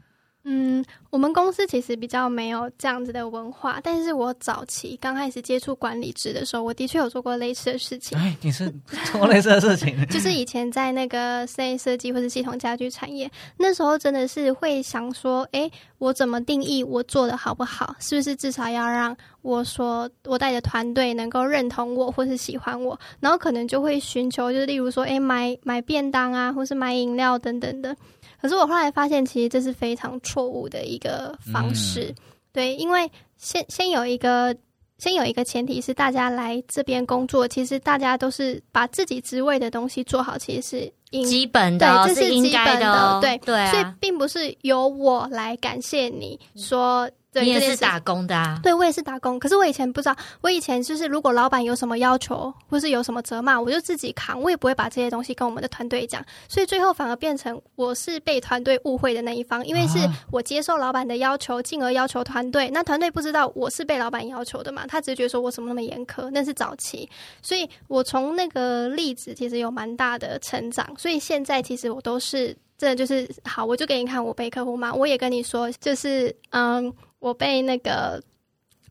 [0.51, 8.17] 嗯，我们公司其实比较没有这样子的文化，但是我早期刚开始接触管理职的时候，我的确有做过类似的事情。
[8.17, 8.73] 哎，你是
[9.13, 9.95] 做类似的事情？
[10.09, 17.95] 就是以前在那个室内设计或者系统家居产业，那时候真的是会想说，哎，我怎么定义我做的好不好？
[18.01, 22.99] 是不是至少要让我说我带的团队能够认同我或是喜欢我？
[23.21, 27.95] 然后可能就会寻求，就是例如说，哎，买买便当啊，或是买饮料等等的。
[28.41, 32.15] 可是我后来发现，其实这是非常错误的一个方式，
[32.53, 34.57] 对，因为先先有一个
[34.99, 47.11] 先有一个前提是，大家来这边工作，其实大家都是把自己职位的东西做好，其实是基本的，对，这是基本的，对对，所以并不是由我来感谢你说。
[47.35, 48.59] 你也是打工的啊？
[48.63, 49.39] 对，我也是打工。
[49.39, 56.25] 可是我以前不知道，我以前就是如果老板有什么要求，或是有什么责骂，我就自己扛，我也不会把这些东西跟我们的团队讲。
[56.49, 59.99] 所以最后反而变成我是被团队误会的那一方，因为是
[60.33, 62.71] 我接受老板的要求，进而要求团队。
[62.71, 64.87] 那团队不知道我是被老板要求的嘛？
[64.87, 66.31] 他只是觉得说我怎么那么严苛？
[66.31, 67.09] 那是早期，
[67.43, 70.89] 所以我从那个例子其实有蛮大的成长。
[70.97, 76.91] 所以现在其实我都是，这就是好，我就给你看我被客户骂，我也跟你说，就是嗯。
[77.19, 78.23] 我被那个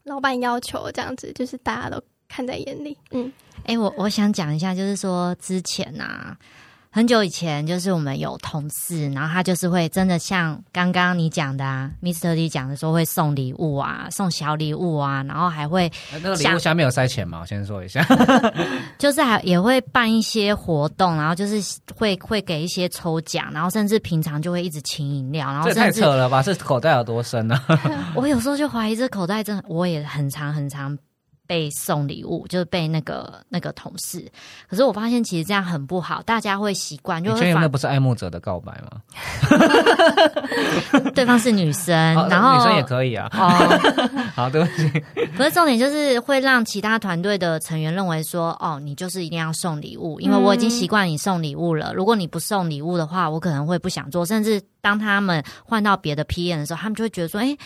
[0.04, 2.98] 老板要求这样子，就是大家都看在眼里。
[3.12, 3.32] 嗯，
[3.66, 6.38] 哎，我我想讲一下，就是说之前啊。
[6.98, 12.34] 很久以前，就是我们有同事，然后他就是会真的像刚刚你讲的啊，Mr.
[12.34, 17.38] D 讲的说会送礼物啊，送小礼物啊，然后还会那个礼物下面有塞钱吗？
[17.42, 18.04] 我先说一下，
[18.98, 21.62] 就是还也会办一些活动，然后就是
[21.96, 26.42] 会会给一些抽奖，然后甚至平常就会一直请饮料，然后这太扯了吧？
[26.42, 27.62] 这口袋有多深呢？
[28.18, 30.98] 我有时候就怀疑这口袋真的，我也很长很长。
[31.48, 34.30] 被送礼物就是被那个那个同事，
[34.70, 37.24] 可是我发现其实这样很不好，大家会习惯。
[37.24, 39.02] 就那不是爱慕者的告白吗？
[41.16, 41.96] 对方是女生，
[42.30, 43.30] 然后女生也可以啊。
[43.32, 43.48] 哦，
[44.36, 45.04] 好，对不起。
[45.36, 51.94] 不是重点，就是会让其他团队的成员认为说，哦，你就是一定要送礼物，因为我已经习惯你送礼物了。
[51.94, 54.26] 如果你不送礼物的话，我可能会不想做。
[54.26, 57.58] 甚至当他们换到别的 PM 的时候，他们就会觉得说，哎。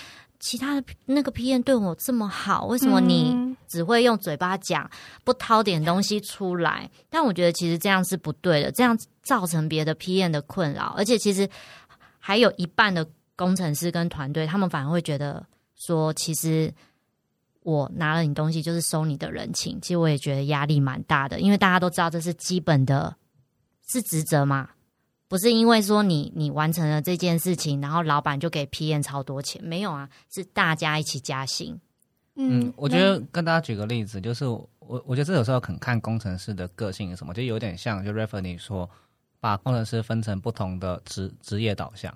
[0.41, 4.89] 其他的那个 P N 对我这么好，为什么你只会用嘴巴讲，
[5.23, 6.89] 不掏点东西出来？
[7.09, 11.47] 但我觉得其实这样是不对的，这样造成别的 P N 的困扰，而且其实
[12.17, 16.73] 还有一半的工程师跟团队，他们反而会觉得说，其实
[17.61, 19.79] 我拿了你东西就是收你的人情。
[19.79, 23.15] 其实我也觉得压力蛮大的，因为大家都知道这是基本的，
[23.87, 24.69] 是职责嘛。
[25.31, 31.79] 不是因为说你你完成了这件事情，然后老板就给 PM 超多钱，没有啊，是大家一起加薪。
[32.35, 38.89] 嗯，我觉得跟大家举个例子，就是我我觉得这有时候很看工程师的个性什么，就有点像就 Referee 说，
[39.39, 42.13] 把工程师分成不同的职职业导向，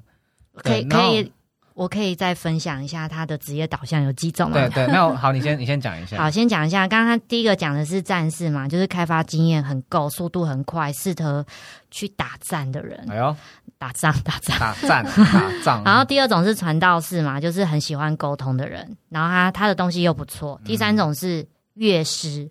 [0.53, 1.31] 可以可以
[1.75, 4.55] 我可以再分享一下他的职业导向有几种吗？
[4.55, 6.15] 对对，那好，你先你先讲一下。
[6.23, 11.45] 好，先讲一下，刚刚第一个讲的是战士嘛，就是开发经验很够、速度很快、适合
[11.91, 13.05] 去打战的人。
[13.09, 13.35] 哎呦，
[13.77, 15.83] 打仗打仗打仗 打仗。
[15.83, 20.57] 然后第二种是传道士嘛，就是很喜欢沟通的人，然后他他的东西又不错。
[20.63, 22.49] 第三种是乐师，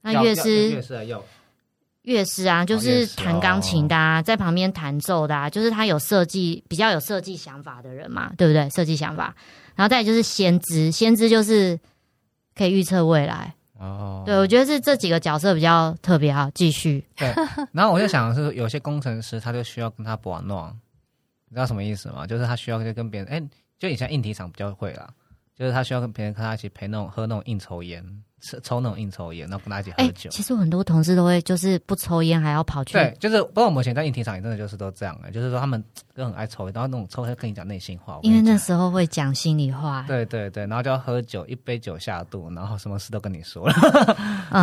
[0.00, 1.24] 那乐师乐师又。
[2.02, 8.68] 乐师啊，就是弹钢琴的，啊，在旁边弹奏的，啊，就是他有设计比较有设计想法的人嘛，对不对？
[8.70, 9.34] 设计想法，
[9.76, 11.78] 然后再就是先知，先知就是
[12.56, 13.54] 可以预测未来。
[13.78, 16.50] 哦，对，我觉得是这几个角色比较特别哈。
[16.54, 17.32] 继续，对。
[17.72, 20.68] 然后我就想的是，有些工程师他就需要跟他玩弄，
[21.48, 22.26] 你知道什么意思吗？
[22.26, 23.42] 就是他需要就跟别人，哎，
[23.78, 25.08] 就以前硬体厂比较会啦，
[25.56, 28.04] 就是他需要跟别人跟他一起陪那种喝那种应酬烟。
[28.42, 30.28] 抽抽那种硬抽烟，然后跟他一起喝酒。
[30.30, 32.94] 其实很多同事都会，就是不抽烟还要跑去。
[32.94, 35.82] 对，就是包括我们以前在硬体厂也真的就是都这样的，就是说他们
[36.14, 38.18] 都很爱抽烟，然后那种抽烟跟你讲内心话。
[38.22, 40.04] 因为那时候会讲心里话。
[40.08, 43.74] 对对对，然后就要喝酒，一杯酒下肚，然后什么事都跟你说了。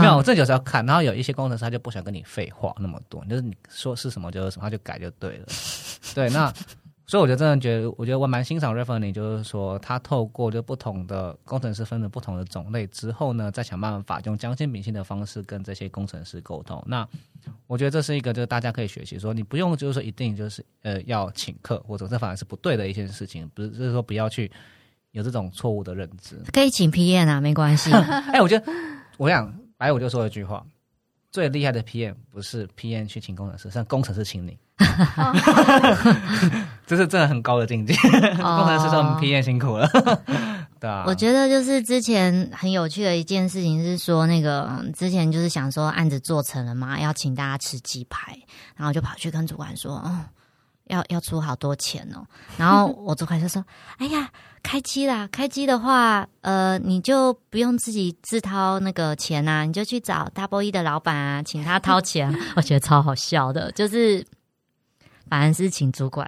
[0.01, 0.85] 没有，这就是要看。
[0.85, 5.45] 然后有一些工程师他就不想跟你废话那么多，就是你说是什么就是什么，他就改就对了。
[6.13, 6.53] 对，那。
[7.09, 16.79] 所以我就真的觉得，我觉得我蛮欣赏 r e f e r n 就是说他透过就不同的工程师分成不同的种类之后呢，再想办法用将心比心的方式跟这些工程师沟通。
[16.85, 17.07] 那
[17.65, 24.51] 我觉得这是一个就是大家可以学习，说你不用就是说一定就是呃要请客，或者这反而是不对的一件事情，不是就是说不要去
[25.09, 26.39] 有这种错误的认知。
[26.53, 27.91] 可以请 PM 啊，没关系。
[28.31, 28.71] 哎，我觉得
[29.17, 30.63] 我想白我就说一句话。
[31.31, 34.57] 最厉害的 PM 不是 PM 去请工程师，是工程师请你，
[36.89, 37.93] 这是真的很高的境界。
[37.93, 38.09] 工
[38.65, 39.87] 程师说我们 PM 辛苦了，
[40.81, 41.03] 对啊。
[41.05, 48.35] 我觉得就是之前很有趣的一件事情是说，那个之前就是想说案子做成了嘛，要请大家吃鸡排，
[48.75, 50.25] 然后就跑去跟主管说，哦。
[50.89, 52.25] 要要出好多钱哦，
[52.57, 53.63] 然后我主管就说
[53.99, 54.27] ：“哎呀，
[54.63, 55.29] 开机啦！
[55.31, 62.35] 开机的话，呃，你就不用自己自掏那个钱啊，你就去找 Double E 的老板啊，请他掏钱。
[62.57, 64.25] ”我觉得超好笑的，就是
[65.29, 66.27] 反而是请主管。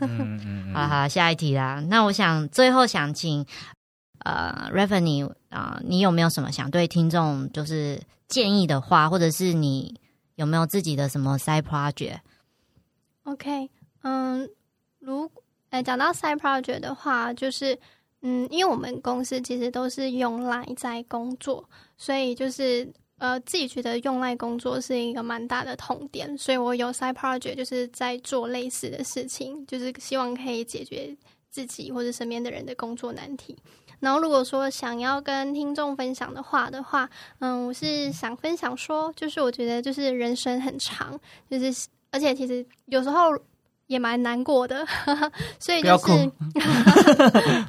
[0.00, 0.74] 嗯嗯。
[0.74, 1.80] 好好，下一题啦。
[1.88, 3.44] 那我想最后想请
[4.20, 10.00] 呃 Revenue 啊，你有没有什么想对听众就是建议的话，或者是你
[10.36, 13.70] 有没有自己的什么 Side Project？OK。
[14.02, 14.48] 嗯，
[14.98, 15.30] 如
[15.70, 17.78] 哎讲到 side project 的话，就是
[18.20, 21.66] 嗯，因为我们公司其实都是用来在工作，
[21.96, 22.92] 所以就是
[23.22, 31.16] 呃自己觉得用来工作是一个蛮大的痛点，所以我有 side project 就是在做类似的事情，就是希望可以解决
[31.48, 33.56] 自己或者身边的人的工作难题。
[34.00, 37.08] 然后如果说想要跟听众分享的话的话，
[37.38, 41.16] 嗯，我是想分享说，就是我觉得就是人生很长，
[41.48, 43.30] 就是而且其实有时候。
[43.92, 44.84] 也蛮难过的，
[45.60, 46.32] 所以 就是，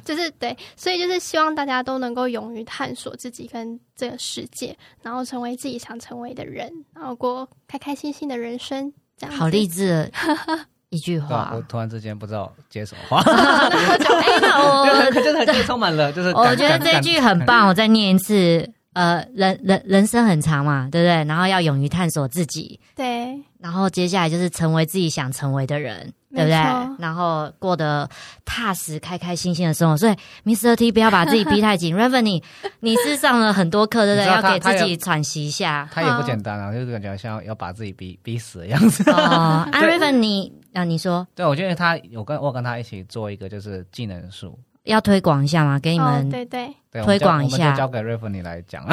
[0.04, 8.92] 就是对，所以就是希望大家都能够勇于探索自己跟这个世界，然后成为自己想成为的人，然后过开开心心的人生。
[9.16, 10.10] 这样好励志
[10.90, 11.52] 一句话。
[11.54, 13.20] 我突然之间不知道接什么话。
[13.20, 18.68] 哎，那我真的充满了，就是我觉得这句很棒，我再念一次。
[18.94, 21.24] 呃，人人人生很长嘛，对不对？
[21.24, 23.38] 然后要勇于探索自己，对。
[23.58, 26.56] 然后接下来就是成为自己想成为的人，对不对？
[26.98, 28.08] 然后过得
[28.44, 29.96] 踏实、开开心心的生活。
[29.96, 30.14] 所以
[30.44, 30.76] ，Mr.
[30.76, 31.94] T 不要把自己逼太紧。
[31.96, 32.42] Revenue，
[32.80, 34.26] 你是上了很多课，对不对？
[34.30, 35.88] 要给自己喘息一下。
[35.92, 39.10] 他也不简单啊，就是感觉像要把自己逼逼死的样子。
[39.10, 41.26] 哦， Revenue，你啊，你说？
[41.34, 44.58] 对，我觉得他我跟我跟他一起做一个就是技能树。
[44.84, 45.78] 要推广一下吗？
[45.78, 46.74] 给你们对对
[47.04, 48.84] 推广一下，交给 e v e n 来讲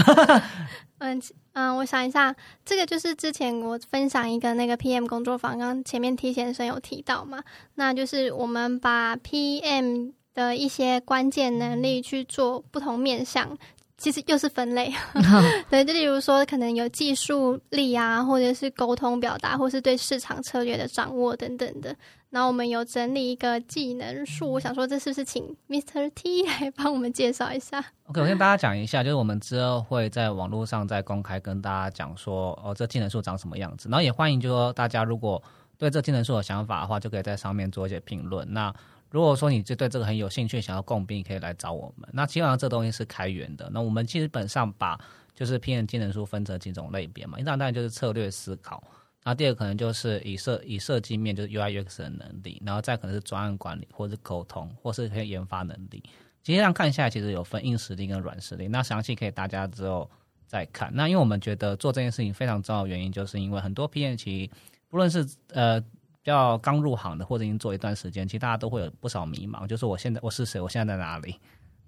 [0.99, 1.21] 嗯
[1.53, 2.33] 嗯，我想一下，
[2.65, 7.43] 这个就是之前我分享一个那个 PM 工作坊，刚前面 T 先生有提到嘛，
[7.75, 13.57] 那就是我们把 PM 的一些关键能力去做不同面向。
[13.97, 14.91] 其实又是分类，
[15.69, 21.95] 对，就例如说，可能有技术力啊，或者是沟通表达，或是对市场策略的掌握等等的。
[22.31, 26.09] 然后我们有整理一个技能树，我想说，这是不是请 Mr.
[26.15, 33.89] T 来帮我们介绍一下？OK，我跟大家讲一下，就是我们之后会在网络上再公开跟大家讲说，哦，这技能树长什么样子。
[33.89, 35.43] 然后也欢迎，就说大家如果
[35.77, 38.47] 对这技能树有想法的话，就可以在上面做一些评论。
[38.53, 38.73] 那
[39.09, 42.07] 如果说你就对这个很有兴趣，想要共兵，可以来找我们。
[42.13, 43.69] 那基本上这东西是开源的。
[43.73, 44.97] 那我们基本上把
[45.35, 47.37] 就是 PM 技能书分成几种类别嘛。
[47.37, 48.81] 一当然就是策略思考，
[49.23, 56.03] 然后第二个可能就是以设以设计面就是 UIUX 的能力，然后再可能是专案管理或者是沟通，或是可以研发能力。
[56.43, 58.67] 实际上看下来，其实有分硬实力跟软实力。
[58.67, 60.09] 那详细可以大家之后
[60.47, 60.89] 再看。
[60.93, 64.49] 那因为我们觉得做这件事情非常重要的原因，就是因为很多 PM 其
[64.89, 65.83] 不论是呃。
[66.23, 71.35] 较刚入行的或者已经做一段时间，其实大家都会有不少迷茫，就是我现在我是谁，我现在在哪里？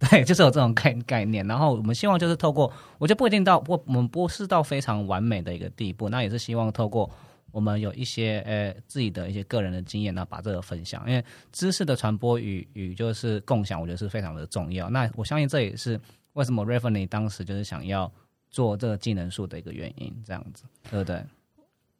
[0.09, 1.45] 对，就是有这种概概念。
[1.47, 7.09] 然后我们希望就是透过，我觉得不一定到不，我们不是到非常完美的一个地步，那也是希望透过
[7.51, 11.03] 我们有一些呃自己的一些个人的经验呢，把这个分享。
[11.07, 14.89] 因为知识的传播与与就是共享，我觉得是非常的重要。
[14.89, 15.99] 那我相信这也是
[16.33, 18.11] 为什么 r e f e n y 当时就是想要
[18.49, 21.23] 做这个技能树的一个原因，这样子，对不对？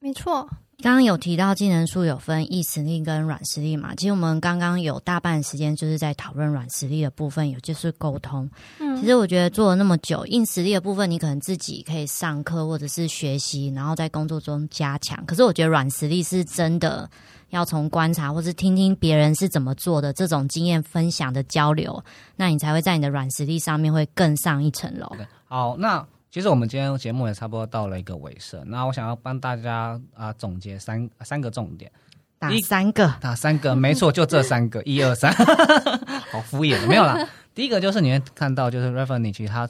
[0.03, 0.45] 没错。
[0.81, 3.95] 刚刚有提到技能树有分硬实力跟软实力嘛？
[3.95, 8.49] 其实我们刚刚有大半时间就是在讨论软实力的部分，有就是沟通。
[8.79, 15.25] 嗯，其实我觉得做了那么久，硬实力的部分你可能自己可以上课或者是学习，然后在工作中加强。
[15.25, 17.09] 可是我觉得软实力是真的
[17.51, 22.03] 要从观察或是听听别人是怎么做的这种经验分享的交流，
[22.35, 25.09] 那你才会在你的软实力上面会更上一层楼。
[25.45, 26.05] 好，那。
[26.33, 31.91] 其实我们今天节目也差不多到了一个尾声，那我想要帮大家啊总结三三个重点，
[32.39, 35.31] 打三个，打三个，没错，就这三个， 一二三，
[36.31, 37.15] 好敷衍，没有啦。
[37.53, 39.69] 第一个就是你会看到，就是 r e v e n e 其实他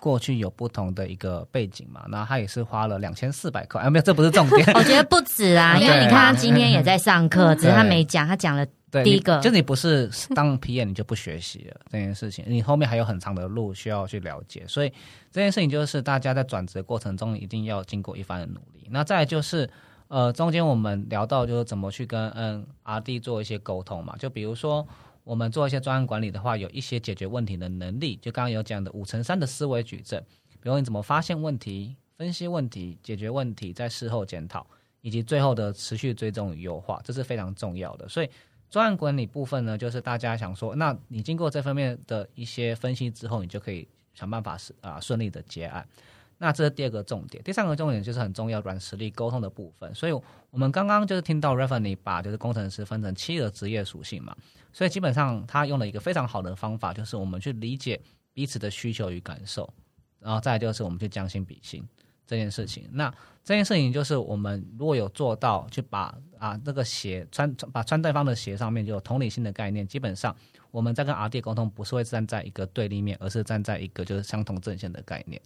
[0.00, 8.66] 过去有不同的一个背景嘛，那他也是花了两千四百块，啊，没有，这不是重点， 我觉得不止啊，因为你看他今天也在上课，只是他没讲，他讲了。
[9.02, 14.92] 第一个，就你不是当 PM 你就不学习了这件事情，你后面还有很长的路需要去了解，所以
[15.30, 18.86] 这件事情就是大家在转职过程中一定要经过一番的努力。
[18.90, 19.70] 那再就是，
[20.08, 24.86] 呃，中间我们聊到就是怎么去跟嗯 RD 做一些沟通嘛，就比如说
[25.24, 30.22] 我们做一些专案管理的话，有一些解决问题的能力，就刚刚有讲的五乘三的思维矩阵，
[30.60, 34.66] 比如你怎么发现问题、分析问题、解决问题，在事后检讨，
[35.00, 38.28] 以及最后的持续追踪与优化，这是非常重要的，所以。
[38.72, 45.86] 专案管理部分呢，就是大家想说，那你经过这方面的一些分析之后，你就可以想办法是啊顺利的结案。
[46.38, 49.94] 那这是第二个重点，第三个重点就是很重要软实力沟通的部分。
[49.94, 50.12] 所以
[50.48, 54.34] 我们刚刚就是听到 r e v e n y 把就是工程师分成七个职业属性嘛，
[54.72, 58.00] 所以基本上他用了一个非常好的方法，就是我们去理解
[58.32, 59.70] 彼此的需求与感受，
[60.18, 61.86] 然后再就是我们去将心比心。
[62.26, 63.12] 这件事情，那
[63.44, 70.34] 这件事情就是我们如果有做到，去把啊那个鞋穿把穿对方的鞋上面就有同理心的概念，基本上
[70.70, 75.40] 我们在跟 R D 沟通不是会站在一个对立面，而是站在一个就是相同阵线的概念。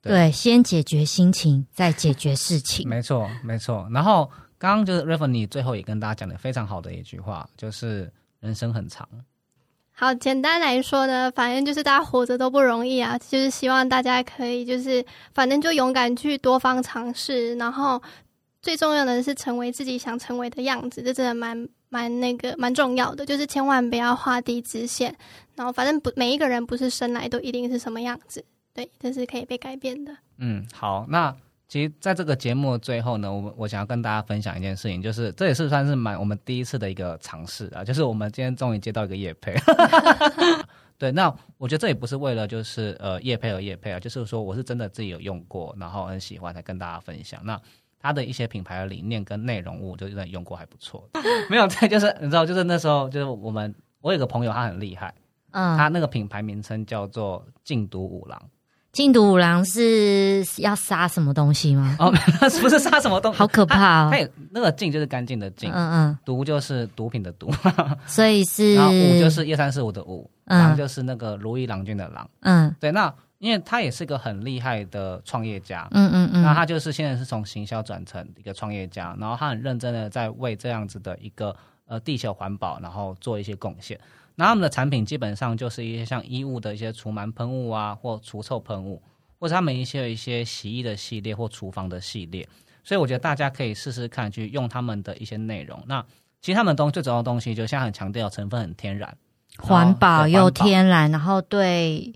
[0.00, 2.88] 对，先解决心情，再解决事情。
[2.88, 3.88] 没错，没错。
[3.90, 9.08] 然后刚刚就是 r e v e n y 最后也跟大家讲的非常好的一句话，就是人生很长。
[9.96, 18.02] 好，简单来说呢，反正就是大家活着都不容易啊，就是希望大家可以就是，反正就勇敢去多方尝试，然后
[18.60, 25.14] 最重要的是成为自己想成为的样子，这真的蛮蛮那个蛮重要的，就是千万不要画地直线，
[25.54, 30.12] 然后反正不每一个人不是生来都一定是什么样子，对，这是可以被改变的。
[30.38, 31.34] 嗯，好，那。
[31.66, 39.54] 其实，在这个节目的最后呢，我们我想要跟大家分享一件事情，就是这也是算是蛮我们第一次的一个尝试啊，就是我们今天终于接到一个叶配。
[40.96, 47.40] 对，那我觉得这也不是为了就是呃叶配而叶配啊，就是说我是真的自己有用过，然后很喜欢才跟大家分享。
[47.44, 47.60] 那
[47.98, 51.08] 他的一些品牌的理念跟内容，我就真的用过还不错。
[51.50, 55.12] 没有，对就是你知道，就是那时候就是我们我有个朋友他很厉害，
[55.50, 58.40] 嗯，他那个品牌名称叫做禁毒五郎。
[58.94, 61.96] 禁毒五郎是要杀什么东西吗？
[61.98, 62.10] 哦，
[62.62, 64.10] 不是杀什么东西，好可怕哦！
[64.12, 67.52] 它那个禁就是干净的禁，嗯嗯，毒就是毒品的毒，
[68.06, 81.54] 所以是， 然后五就是一三四五的五，郎就是那个如意郎君的郎，嗯，对，那因为他也是个很厉害的创业家，嗯嗯嗯，那他就是现在是从行销转成一个创业家，然后他很认真的在为这样子的一个
[81.86, 83.98] 呃地球环保，然后做一些贡献。
[84.36, 89.02] 那他们的产品基本上就是一些像衣物的一些除螨喷雾啊，或除臭喷雾，
[89.38, 92.48] 或者他们一些一些洗衣的系列或厨房的系列。
[92.82, 95.82] 所以我觉得大家可以试试看去用他们的一些内容。
[95.86, 96.04] 那
[96.42, 99.16] 其实他们东最主要的东西，就现在很强调成分很天然，
[99.58, 102.12] 环保又天然，然后对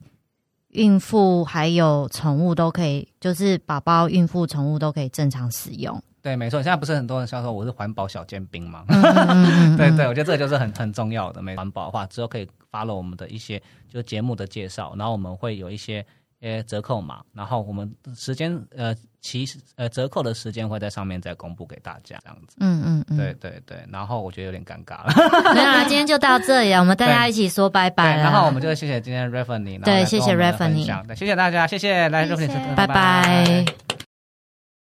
[0.69, 6.03] 孕妇还有宠物都可以，就是宝宝、孕妇、宠物都可以正常使用。
[6.23, 8.85] 对，没错，现在不是很多人销售我是环保小尖兵吗？
[9.79, 11.41] 对对，我觉得这个就是很很重要的。
[11.43, 16.05] 没环保的话，之后可以发了我们的一些就节目的介绍，然后我们会有一些
[16.41, 19.47] 呃折扣码，然后我们时间呃其
[19.77, 22.57] 呃折扣的时间会在上面再公布给大家，这样子。
[22.61, 23.79] 嗯嗯嗯，对对对。
[23.91, 25.13] 然后我觉得有点尴尬了。
[25.55, 32.25] 没有啦，今天就到这里，我们大家一起说拜拜然后我们就谢谢今天 r e f e n y 对，谢谢 r e f e n y 对，谢谢大家，谢谢来
[32.25, 33.65] r e f e n y 拜拜。